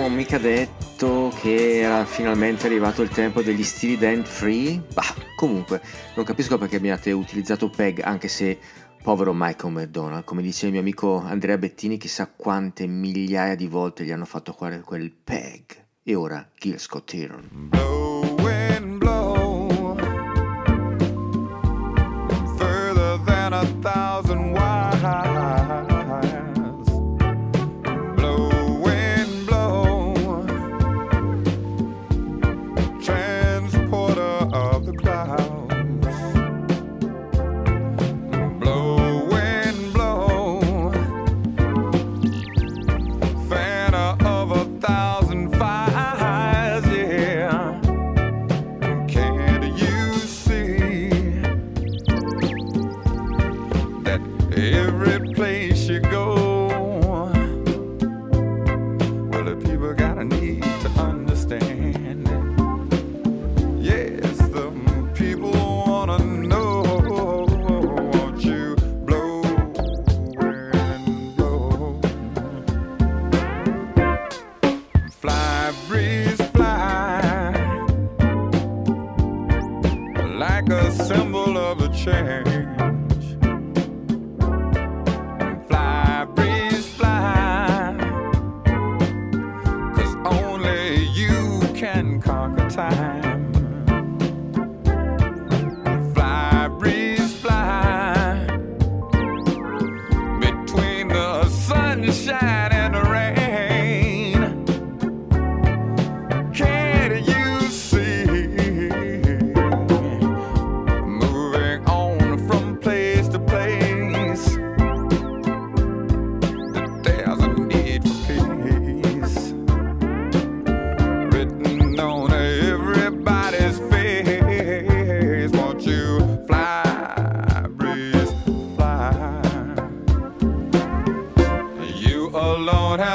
avevamo 0.00 0.16
mica 0.16 0.38
detto 0.38 1.30
che 1.40 1.80
era 1.80 2.06
finalmente 2.06 2.66
arrivato 2.66 3.02
il 3.02 3.10
tempo 3.10 3.42
degli 3.42 3.62
stili 3.62 3.98
dent 3.98 4.26
free? 4.26 4.82
Bah, 4.94 5.14
comunque, 5.36 5.82
non 6.14 6.24
capisco 6.24 6.56
perché 6.56 6.76
abbiate 6.76 7.12
utilizzato 7.12 7.68
PEG, 7.68 8.00
anche 8.02 8.28
se 8.28 8.58
povero 9.02 9.34
Michael 9.34 9.74
McDonald, 9.74 10.24
come 10.24 10.40
dice 10.40 10.66
il 10.66 10.72
mio 10.72 10.80
amico 10.80 11.18
Andrea 11.18 11.58
Bettini, 11.58 11.98
chissà 11.98 12.30
quante 12.34 12.86
migliaia 12.86 13.54
di 13.54 13.66
volte 13.66 14.04
gli 14.04 14.10
hanno 14.10 14.24
fatto 14.24 14.52
fare 14.52 14.80
quel 14.80 15.12
PEG. 15.12 15.84
E 16.02 16.14
ora, 16.14 16.48
Gil 16.56 16.78
Scott 16.78 17.12
Heron. 17.12 18.29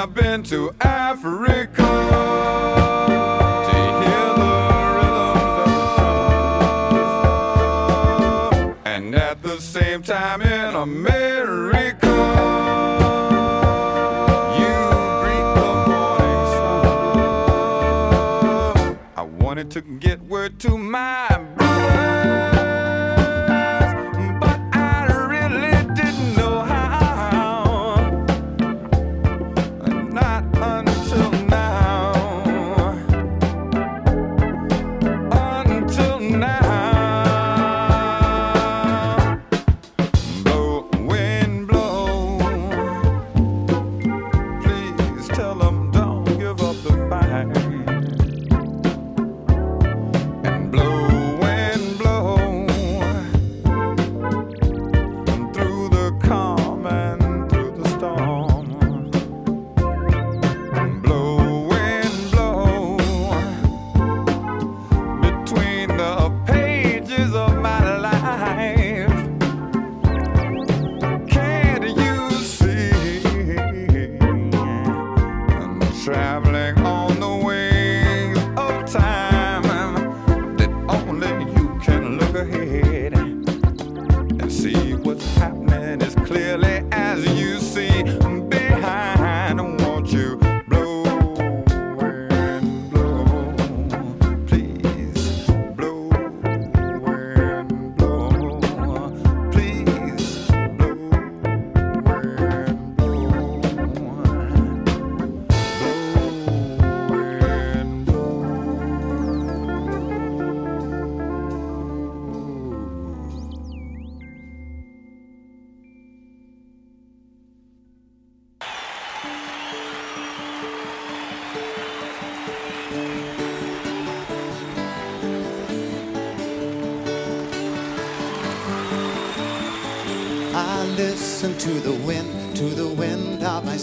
I've 0.05 0.13
been 0.13 0.43
to 0.43 0.69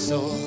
soul. 0.02 0.41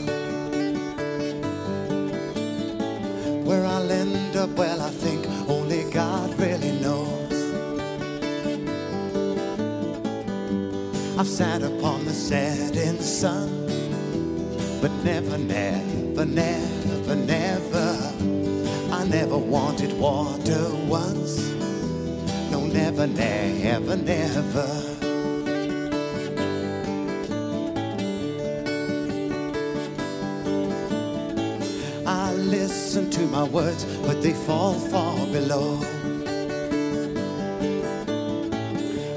I 32.16 32.32
listen 32.34 33.10
to 33.12 33.28
my 33.28 33.44
words, 33.44 33.84
but 34.08 34.22
they 34.22 34.32
fall 34.32 34.76
far 34.76 35.18
below. 35.28 35.80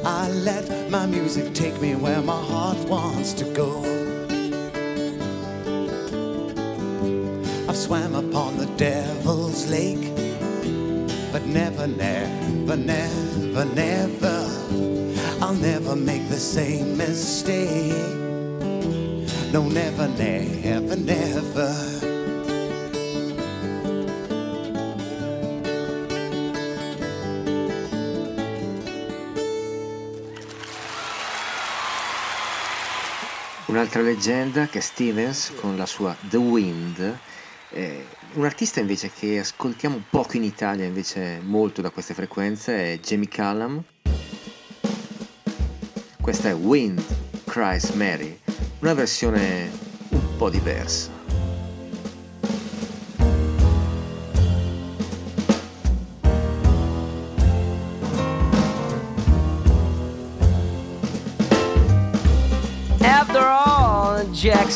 I 0.05 0.29
let 0.49 0.91
my 0.91 1.07
music 1.07 1.55
take 1.55 1.81
me 1.81 1.95
where 1.95 2.21
my 2.21 2.43
heart 2.53 2.79
wants 2.89 3.33
to 3.35 3.45
go. 3.55 3.71
I've 7.69 7.77
swam 7.77 8.17
upon 8.17 8.57
the 8.57 8.67
devil's 8.77 9.71
lake, 9.71 10.13
but 11.31 11.47
never, 11.47 11.87
never, 11.87 12.77
never, 12.77 13.65
never, 13.77 14.39
I'll 15.41 15.55
never 15.55 15.95
make 15.95 16.29
the 16.29 16.43
same 16.57 16.97
mistake. 16.97 17.93
No, 19.53 19.69
never, 19.69 20.09
never, 20.09 20.97
never. 20.97 22.18
Un'altra 33.79 34.03
leggenda 34.03 34.67
che 34.67 34.79
è 34.79 34.81
Stevens 34.81 35.53
con 35.55 35.77
la 35.77 35.87
sua 35.87 36.17
The 36.29 36.37
Wind, 36.37 37.19
eh, 37.71 38.07
un 38.33 38.45
artista 38.45 38.81
invece 38.81 39.13
che 39.17 39.39
ascoltiamo 39.39 40.03
poco 40.11 40.37
in 40.37 40.43
Italia, 40.43 40.85
invece 40.85 41.39
molto 41.41 41.81
da 41.81 41.91
queste 41.91 42.13
frequenze, 42.13 42.95
è 42.95 42.99
Jamie 42.99 43.29
Callum. 43.29 43.81
Questa 46.21 46.49
è 46.49 46.55
Wind 46.57 47.01
Christ 47.45 47.95
Mary, 47.95 48.37
una 48.81 48.95
versione 48.95 49.71
un 50.09 50.37
po' 50.37 50.51
diversa. 50.51 51.18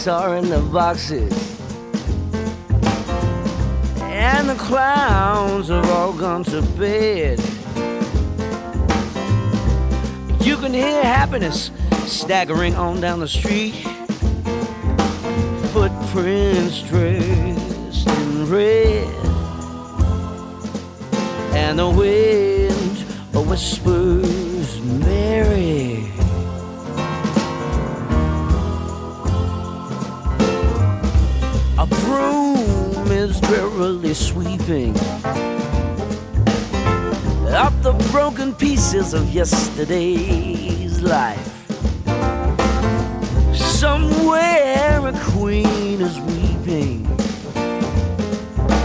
saw 0.02 0.32
in 0.32 0.48
the 0.48 0.58
boxes. 0.58 1.32
And 4.00 4.48
the 4.48 4.56
clowns 4.56 5.68
have 5.68 5.88
all 5.90 6.12
gone 6.12 6.42
to 6.44 6.60
bed. 6.76 7.38
You 10.40 10.56
can 10.56 10.74
hear 10.74 11.04
happiness 11.04 11.70
staggering 12.04 12.74
on 12.74 13.00
down 13.00 13.20
the 13.20 13.28
street. 13.28 13.74
Footprints 15.72 16.82
dressed 16.82 18.08
in 18.08 18.50
red. 18.50 19.06
And 21.54 21.78
the 21.78 21.88
wind 21.88 22.98
whispers, 23.48 24.80
Mary. 24.80 26.11
A 32.12 32.94
broom 32.94 33.10
is 33.10 33.40
drearily 33.40 34.12
sweeping 34.12 34.94
up 37.54 37.72
the 37.82 37.92
broken 38.10 38.54
pieces 38.54 39.14
of 39.14 39.32
yesterday's 39.32 41.00
life. 41.00 41.66
Somewhere 43.54 45.06
a 45.06 45.12
queen 45.30 46.00
is 46.00 46.18
weeping. 46.20 47.06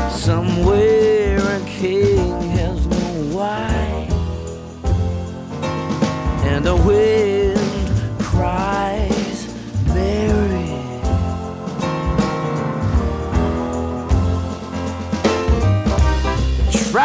Somewhere 0.09 1.39
a 1.39 1.59
king 1.65 2.41
has 2.51 2.87
no 2.87 3.35
wife. 3.35 4.11
And 6.45 6.65
wind 6.85 7.36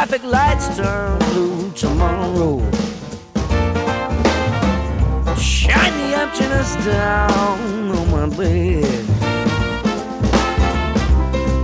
Traffic 0.03 0.25
lights 0.25 0.67
turn 0.77 1.17
blue 1.31 1.71
tomorrow. 1.77 2.59
Shine 5.39 5.97
the 6.01 6.17
emptiness 6.19 6.75
down 6.85 7.89
on 7.93 8.11
my 8.11 8.27
bed. 8.37 8.83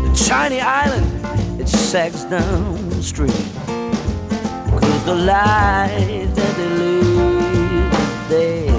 The 0.04 0.24
tiny 0.28 0.60
island, 0.60 1.60
it 1.60 1.66
sags 1.66 2.22
down 2.26 2.88
the 2.90 3.02
street. 3.02 3.44
Cause 4.70 5.04
the 5.04 5.16
life 5.16 6.32
that 6.36 6.54
they 6.58 7.00
is 7.80 7.90
dead. 8.28 8.70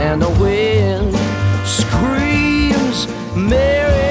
And 0.00 0.22
the 0.22 0.30
wind 0.40 1.14
screams, 1.66 3.06
Mary. 3.36 4.05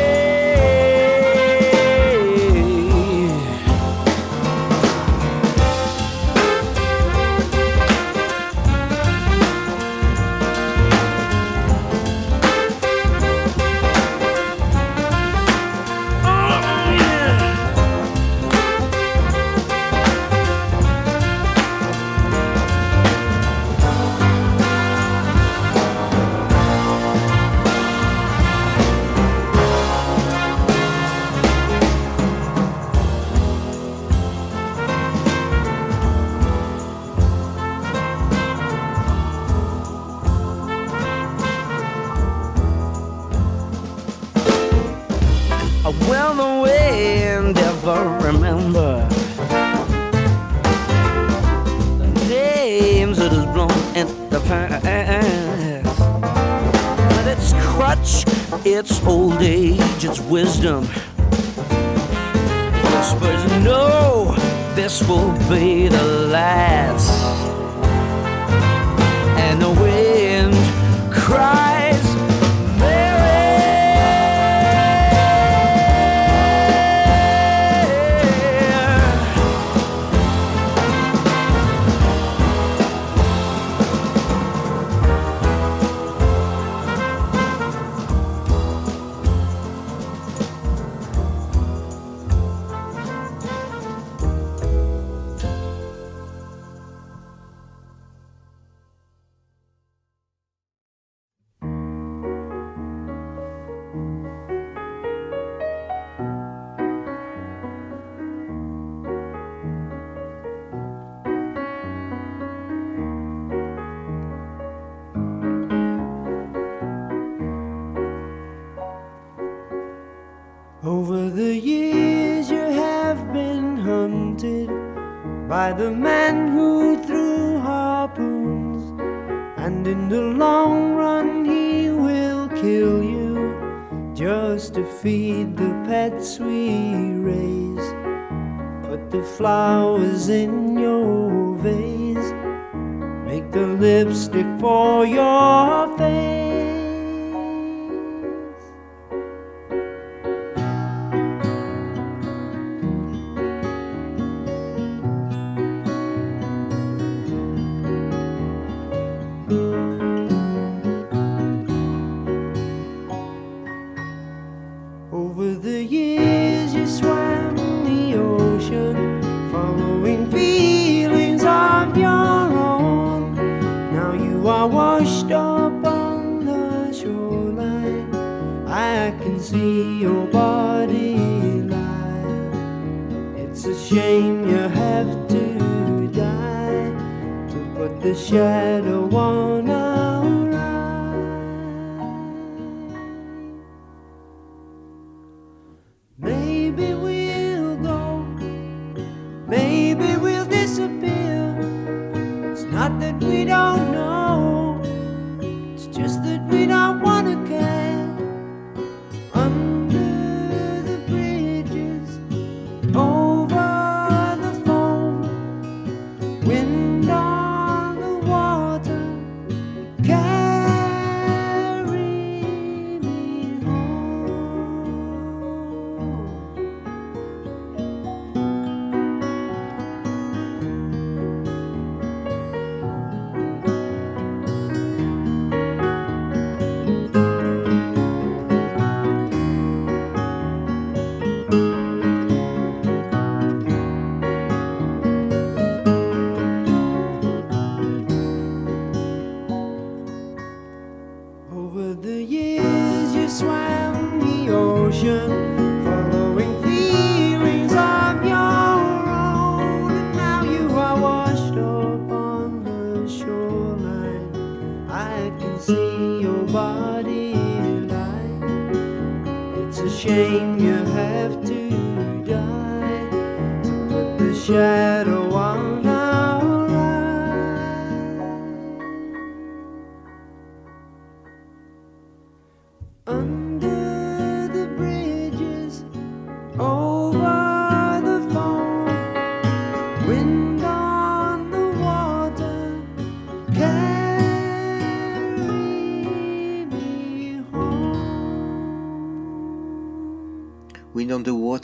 The 188.06 188.14
shadow 188.14 189.10
on 189.16 189.75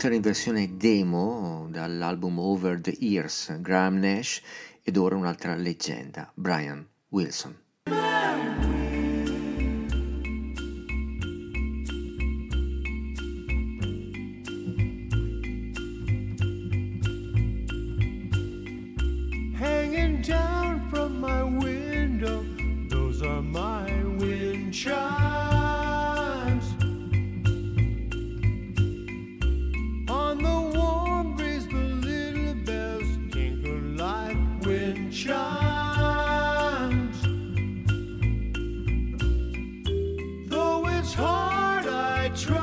Water 0.02 0.16
in 0.16 0.24
versione 0.24 0.78
demo 0.78 1.68
dall'album 1.70 2.40
Over 2.40 2.82
the 2.82 2.98
Years, 3.02 3.56
Graham 3.62 4.00
Nash, 4.00 4.42
ed 4.82 4.98
ora 4.98 5.16
un'altra 5.16 5.56
leggenda, 5.56 6.32
Brian 6.34 6.90
Wilson. 7.10 7.56
hard 41.14 41.88
I 41.88 42.30
try. 42.36 42.61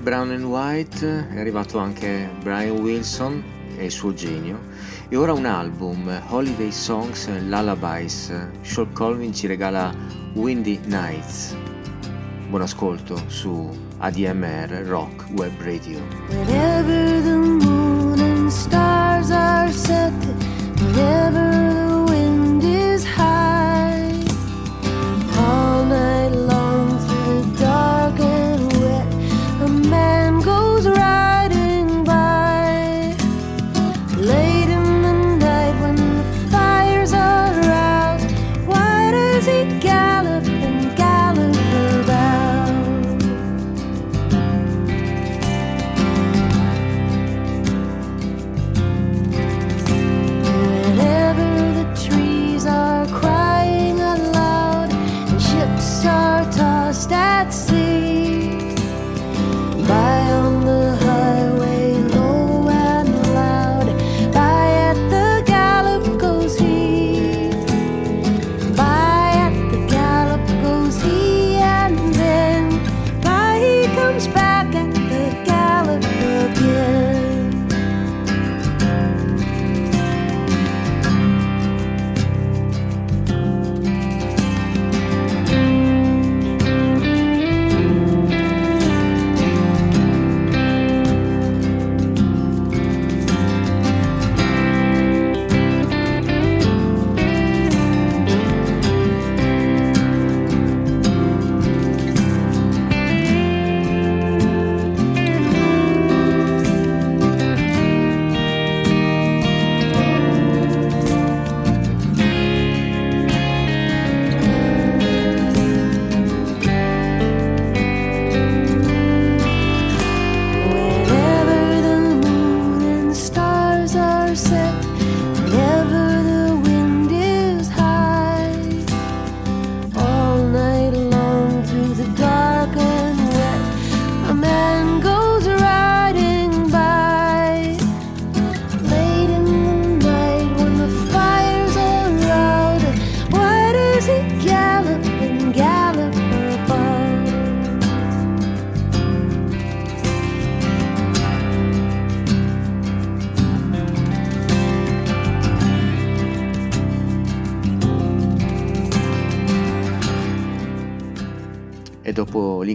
Jack 0.00 0.14
Brown 0.14 0.30
and 0.30 0.44
White 0.44 1.28
è 1.30 1.38
arrivato 1.38 1.78
anche 1.78 2.30
Brian 2.42 2.78
Wilson 2.78 3.44
e 3.76 3.84
il 3.84 3.90
suo 3.90 4.14
genio 4.14 4.58
e 5.10 5.16
ora 5.16 5.34
un 5.34 5.44
album, 5.44 6.10
Holiday 6.28 6.72
Songs 6.72 7.26
and 7.26 7.50
Lullabies. 7.50 8.32
Sean 8.62 8.90
Colvin 8.94 9.34
ci 9.34 9.46
regala 9.46 9.94
Windy 10.32 10.80
Nights. 10.86 11.54
Buon 12.48 12.62
ascolto 12.62 13.22
su 13.26 13.68
ADMR 13.98 14.84
Rock 14.86 15.26
Web 15.36 15.52
Radio. 15.60 16.00
Wherever 16.28 17.22
the 17.22 17.36
moon 17.36 18.18
and 18.20 18.48
stars 18.48 19.30
are 19.30 19.70
set, 19.70 20.14
wherever 20.94 21.59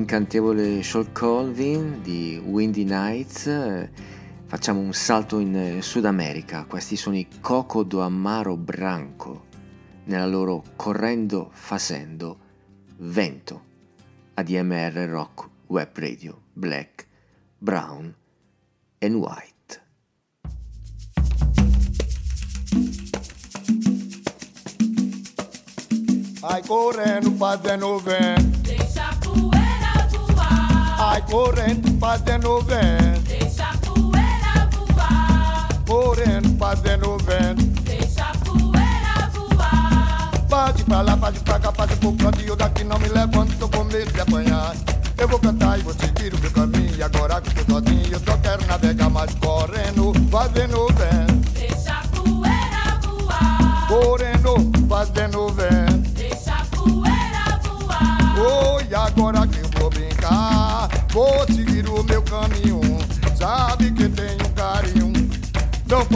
l'incantevole 0.06 0.84
Shawn 0.84 1.12
Colvin 1.14 2.00
di 2.04 2.38
Windy 2.38 2.84
Nights, 2.84 3.90
facciamo 4.46 4.80
un 4.80 4.94
salto 4.94 5.40
in 5.40 5.56
eh, 5.56 5.82
Sud 5.82 6.06
America. 6.06 6.66
Questi 6.66 6.96
sono 6.96 7.16
i 7.16 7.28
Coco 7.42 7.82
do 7.82 8.02
Amaro 8.02 8.56
Branco, 8.56 9.46
nella 10.04 10.28
loro 10.28 10.64
Correndo 10.76 11.50
Facendo 11.52 12.38
Vento, 12.98 13.64
ADMR 14.36 14.94
Rock 15.08 15.50
Web 15.66 15.90
Radio, 15.98 16.40
Black, 16.54 17.08
Brown 17.58 18.16
and 19.00 19.16
White. 19.16 19.84
Ai 26.42 26.62
correndo 26.62 27.32
fazendo 27.32 27.98
vento 27.98 28.65
correndo 31.36 32.00
fazendo 32.00 32.62
vento. 32.62 33.20
Deixa 33.28 33.66
a 33.66 33.78
poeira 33.78 34.70
voar. 34.72 35.68
Correndo 35.86 36.58
fazendo 36.58 37.18
vento. 37.18 37.66
Deixa 37.82 38.24
a 38.24 38.38
poeira 38.38 39.30
voar. 39.34 40.32
Pode 40.48 40.84
pra 40.86 41.02
lá, 41.02 41.18
pode 41.18 41.40
pra 41.42 41.60
cá, 41.60 41.72
pode 41.74 41.96
pro 41.98 42.14
canto 42.14 42.40
E 42.40 42.48
eu 42.48 42.56
daqui 42.56 42.86
não 42.86 42.98
me 42.98 43.10
levanto 43.10 43.68
com 43.68 43.84
medo 43.84 44.14
de 44.14 44.22
apanhar. 44.22 44.74
Eu 45.18 45.28
vou 45.28 45.40
cantar 45.40 45.78
e 45.78 45.82
vou 45.82 45.94
seguir 45.94 46.34
o 46.34 46.40
meu 46.40 46.52
caminho 46.52 46.96
E 46.96 47.04
agora 47.04 47.42
que 47.42 47.60
eu 47.60 47.66
tô 47.66 47.74
sozinho 47.74 48.14
eu 48.14 48.20
só 48.20 48.38
quero 48.38 48.66
navegar 48.66 49.10
Mas 49.10 49.34
correndo, 49.36 50.14
fazendo 50.30 50.95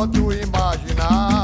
posso 0.08 0.32
imaginar. 0.32 1.39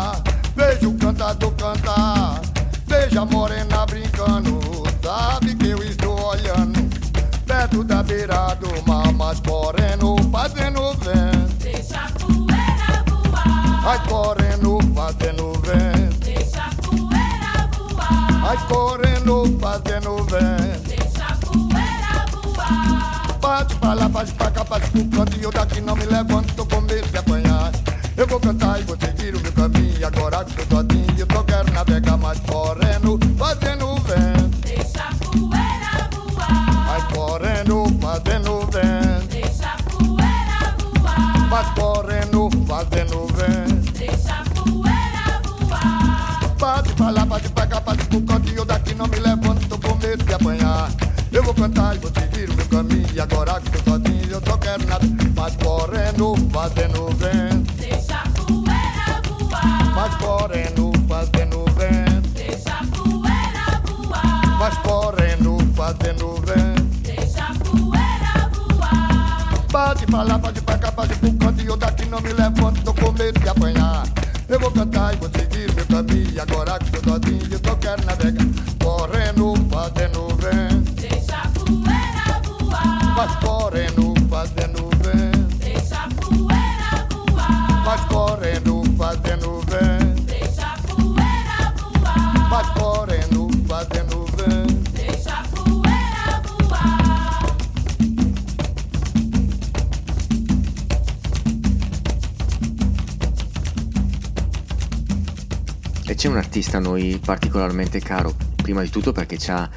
Particolarmente 107.96 108.00
caro, 108.00 108.36
prima 108.56 108.82
di 108.82 108.90
tutto 108.90 109.12
perché 109.12 109.38
ci 109.38 109.52
ha 109.52 109.70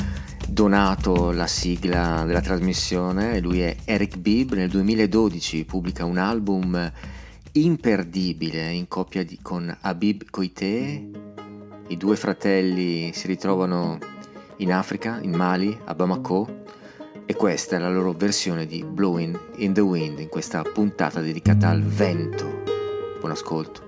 donato 0.48 1.30
la 1.30 1.46
sigla 1.46 2.24
della 2.24 2.40
trasmissione, 2.40 3.38
lui 3.40 3.60
è 3.60 3.76
Eric 3.84 4.16
Bibb, 4.16 4.52
nel 4.52 4.68
2012 4.68 5.64
pubblica 5.64 6.04
un 6.04 6.18
album 6.18 6.92
imperdibile 7.52 8.70
in 8.70 8.88
coppia 8.88 9.24
di- 9.24 9.38
con 9.40 9.74
Habib 9.80 10.24
Koité, 10.30 11.10
i 11.88 11.96
due 11.96 12.16
fratelli 12.16 13.12
si 13.12 13.26
ritrovano 13.26 13.98
in 14.56 14.72
Africa, 14.72 15.18
in 15.22 15.34
Mali, 15.34 15.78
a 15.84 15.94
Bamako, 15.94 16.64
e 17.24 17.34
questa 17.34 17.76
è 17.76 17.78
la 17.78 17.90
loro 17.90 18.12
versione 18.12 18.66
di 18.66 18.82
Blowing 18.82 19.38
in 19.56 19.72
the 19.74 19.80
Wind 19.80 20.18
in 20.18 20.28
questa 20.28 20.62
puntata 20.62 21.20
dedicata 21.20 21.68
al 21.68 21.82
vento. 21.82 22.62
Buon 23.20 23.32
ascolto. 23.32 23.87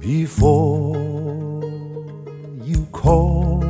before 0.00 0.96
you 2.64 2.84
call 2.90 3.60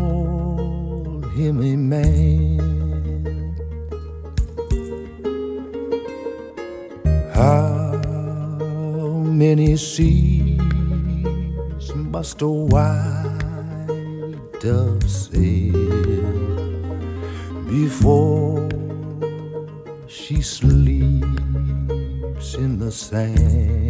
him 1.37 1.61
a 1.61 1.77
man? 1.77 2.59
How 7.35 7.93
many 9.43 9.77
seas 9.77 10.57
must 11.95 12.41
a 12.41 12.49
white 12.49 14.39
dove 14.61 15.11
sail 15.11 15.88
before 17.85 18.69
she 20.09 20.43
sleeps 20.43 21.29
in 22.55 22.77
the 22.79 22.91
sand? 22.91 23.88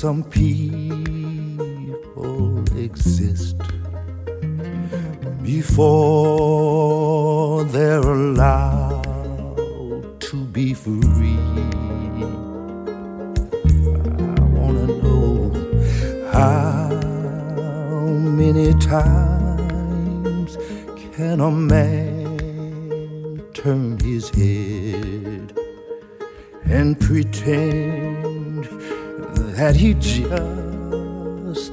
some 0.00 0.22
people. 0.22 0.49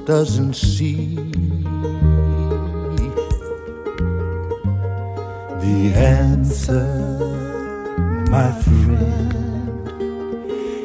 doesn't 0.08 0.54
see 0.54 1.14
the 5.60 5.92
answer, 5.94 6.88
my 8.30 8.50
friend, 8.62 9.92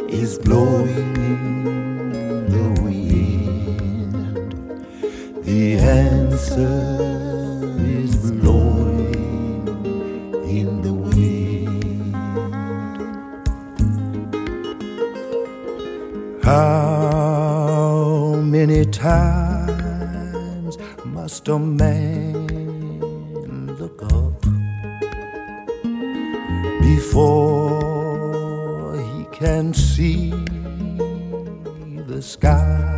is 0.10 0.38
blowing 0.40 1.16
in 1.32 2.50
the 2.52 2.68
wind. 2.82 4.44
The 5.46 5.78
answer 5.78 7.00
is 7.80 8.30
blowing 8.30 9.16
in 10.50 10.82
the 10.82 10.94
wind. 10.94 12.14
Ah 16.44 16.83
many 18.74 18.86
times 18.90 20.80
must 21.06 21.48
a 21.48 21.60
man 21.60 22.48
look 23.80 24.02
up 24.02 24.42
before 26.82 27.78
he 28.98 29.26
can 29.26 29.74
see 29.76 30.32
the 32.08 32.20
sky? 32.20 32.96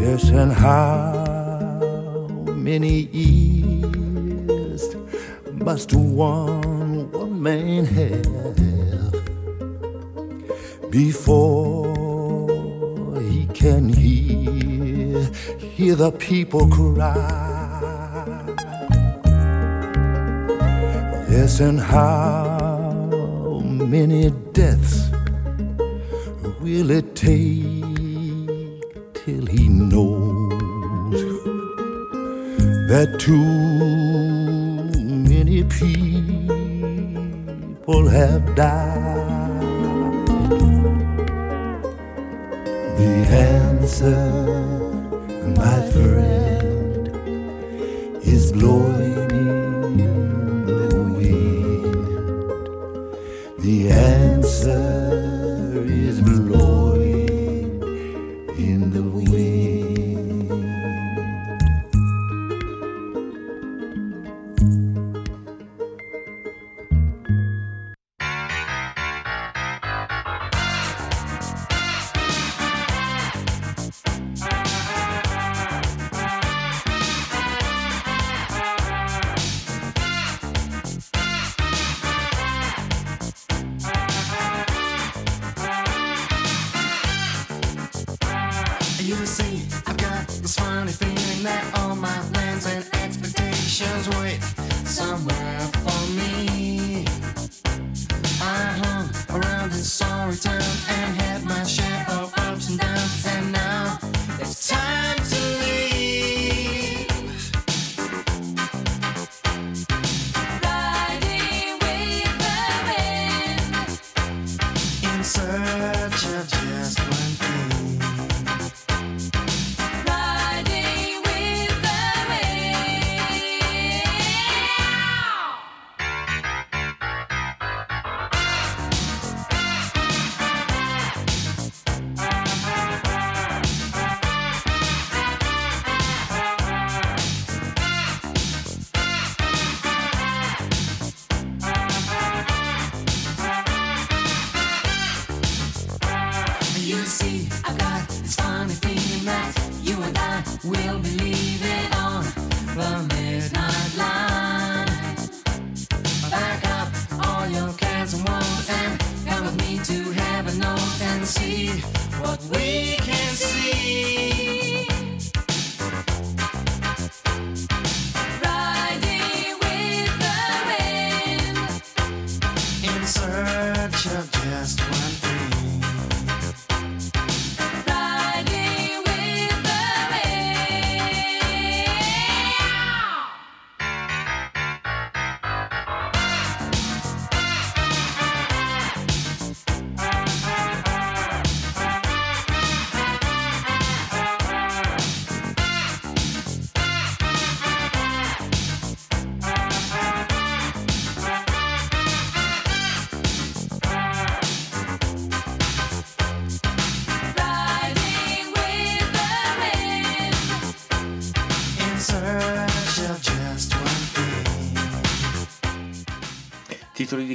Yes, 0.00 0.30
and 0.30 0.52
how 0.52 1.12
many 2.56 3.08
years 3.12 4.96
must 5.52 5.94
one 5.94 7.12
woman 7.12 7.84
have? 7.84 8.43
before 10.94 11.90
he 13.20 13.46
can 13.46 13.88
hear, 13.88 15.28
hear 15.58 15.96
the 15.96 16.12
people 16.12 16.68
cry. 16.68 17.16
Listen 21.28 21.78
how 21.78 23.60
many 23.64 24.30
deaths 24.52 25.10
will 26.60 26.92
it 26.92 27.16
take 27.16 28.84
till 29.14 29.46
he 29.46 29.68
knows 29.68 30.52
that 32.88 33.18
too 33.18 33.42
many 35.32 35.64
people 35.64 35.98
have 38.08 38.54
died. 38.54 38.83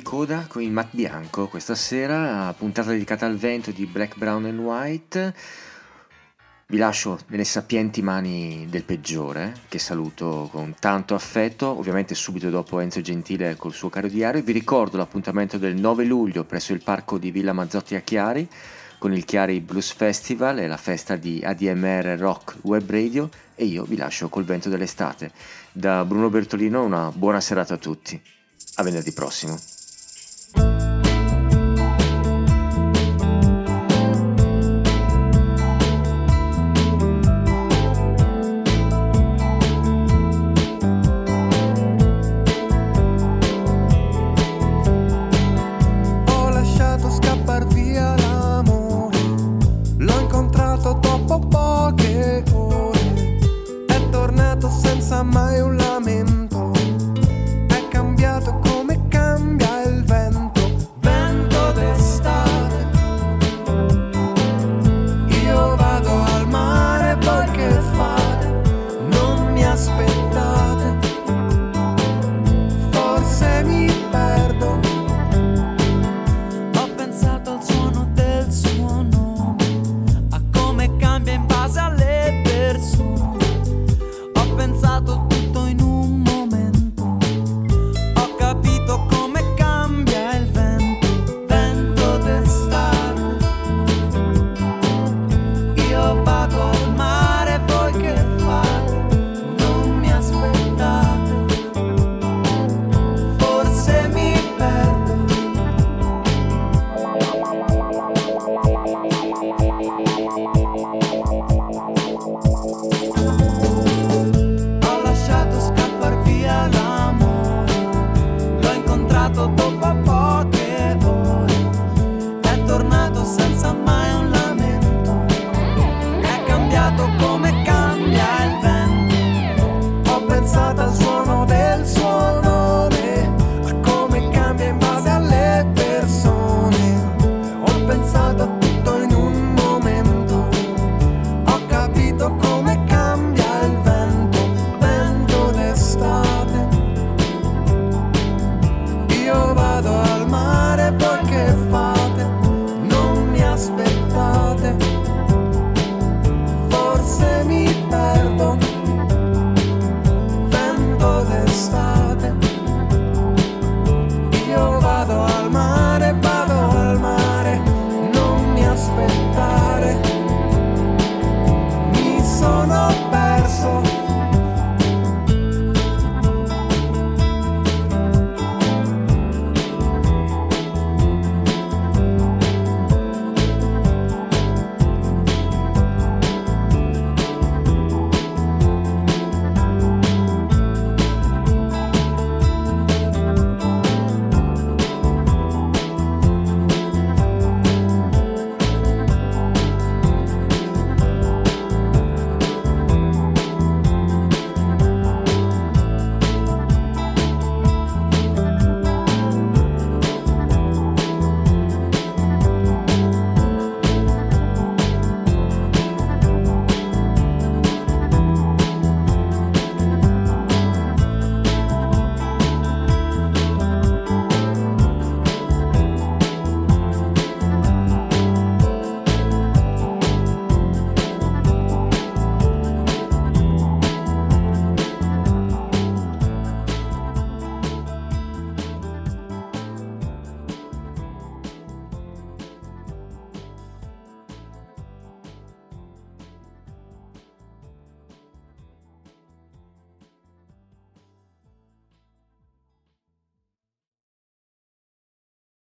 Coda 0.09 0.47
con 0.47 0.63
il 0.63 0.71
Matt 0.71 0.95
Bianco 0.95 1.47
questa 1.47 1.75
sera, 1.75 2.51
puntata 2.57 2.89
dedicata 2.89 3.27
al 3.27 3.37
vento 3.37 3.69
di 3.69 3.85
Black, 3.85 4.17
Brown 4.17 4.43
and 4.45 4.57
White. 4.57 5.35
Vi 6.65 6.77
lascio 6.77 7.19
nelle 7.27 7.43
sapienti 7.43 8.01
mani 8.01 8.65
del 8.71 8.85
peggiore, 8.85 9.53
che 9.67 9.77
saluto 9.77 10.49
con 10.51 10.73
tanto 10.79 11.13
affetto, 11.13 11.67
ovviamente 11.67 12.15
subito 12.15 12.49
dopo 12.49 12.79
Enzo 12.79 13.01
Gentile 13.01 13.55
col 13.55 13.71
suo 13.71 13.89
caro 13.89 14.07
diario. 14.07 14.41
Vi 14.41 14.51
ricordo 14.51 14.97
l'appuntamento 14.97 15.59
del 15.59 15.75
9 15.75 16.05
luglio 16.05 16.43
presso 16.43 16.73
il 16.73 16.81
parco 16.81 17.19
di 17.19 17.29
Villa 17.29 17.53
Mazzotti 17.53 17.93
a 17.93 17.99
Chiari 17.99 18.49
con 18.97 19.13
il 19.13 19.25
Chiari 19.25 19.59
Blues 19.59 19.91
Festival 19.91 20.57
e 20.57 20.65
la 20.65 20.77
festa 20.77 21.17
di 21.17 21.39
ADMR 21.43 22.17
Rock 22.17 22.57
Web 22.63 22.89
Radio 22.89 23.29
e 23.53 23.65
io 23.65 23.83
vi 23.83 23.95
lascio 23.95 24.27
col 24.27 24.43
vento 24.43 24.69
dell'estate. 24.69 25.31
Da 25.71 26.03
Bruno 26.03 26.31
Bertolino 26.31 26.83
una 26.83 27.11
buona 27.13 27.39
serata 27.39 27.75
a 27.75 27.77
tutti. 27.77 28.19
A 28.77 28.81
venerdì 28.81 29.11
prossimo. 29.11 29.78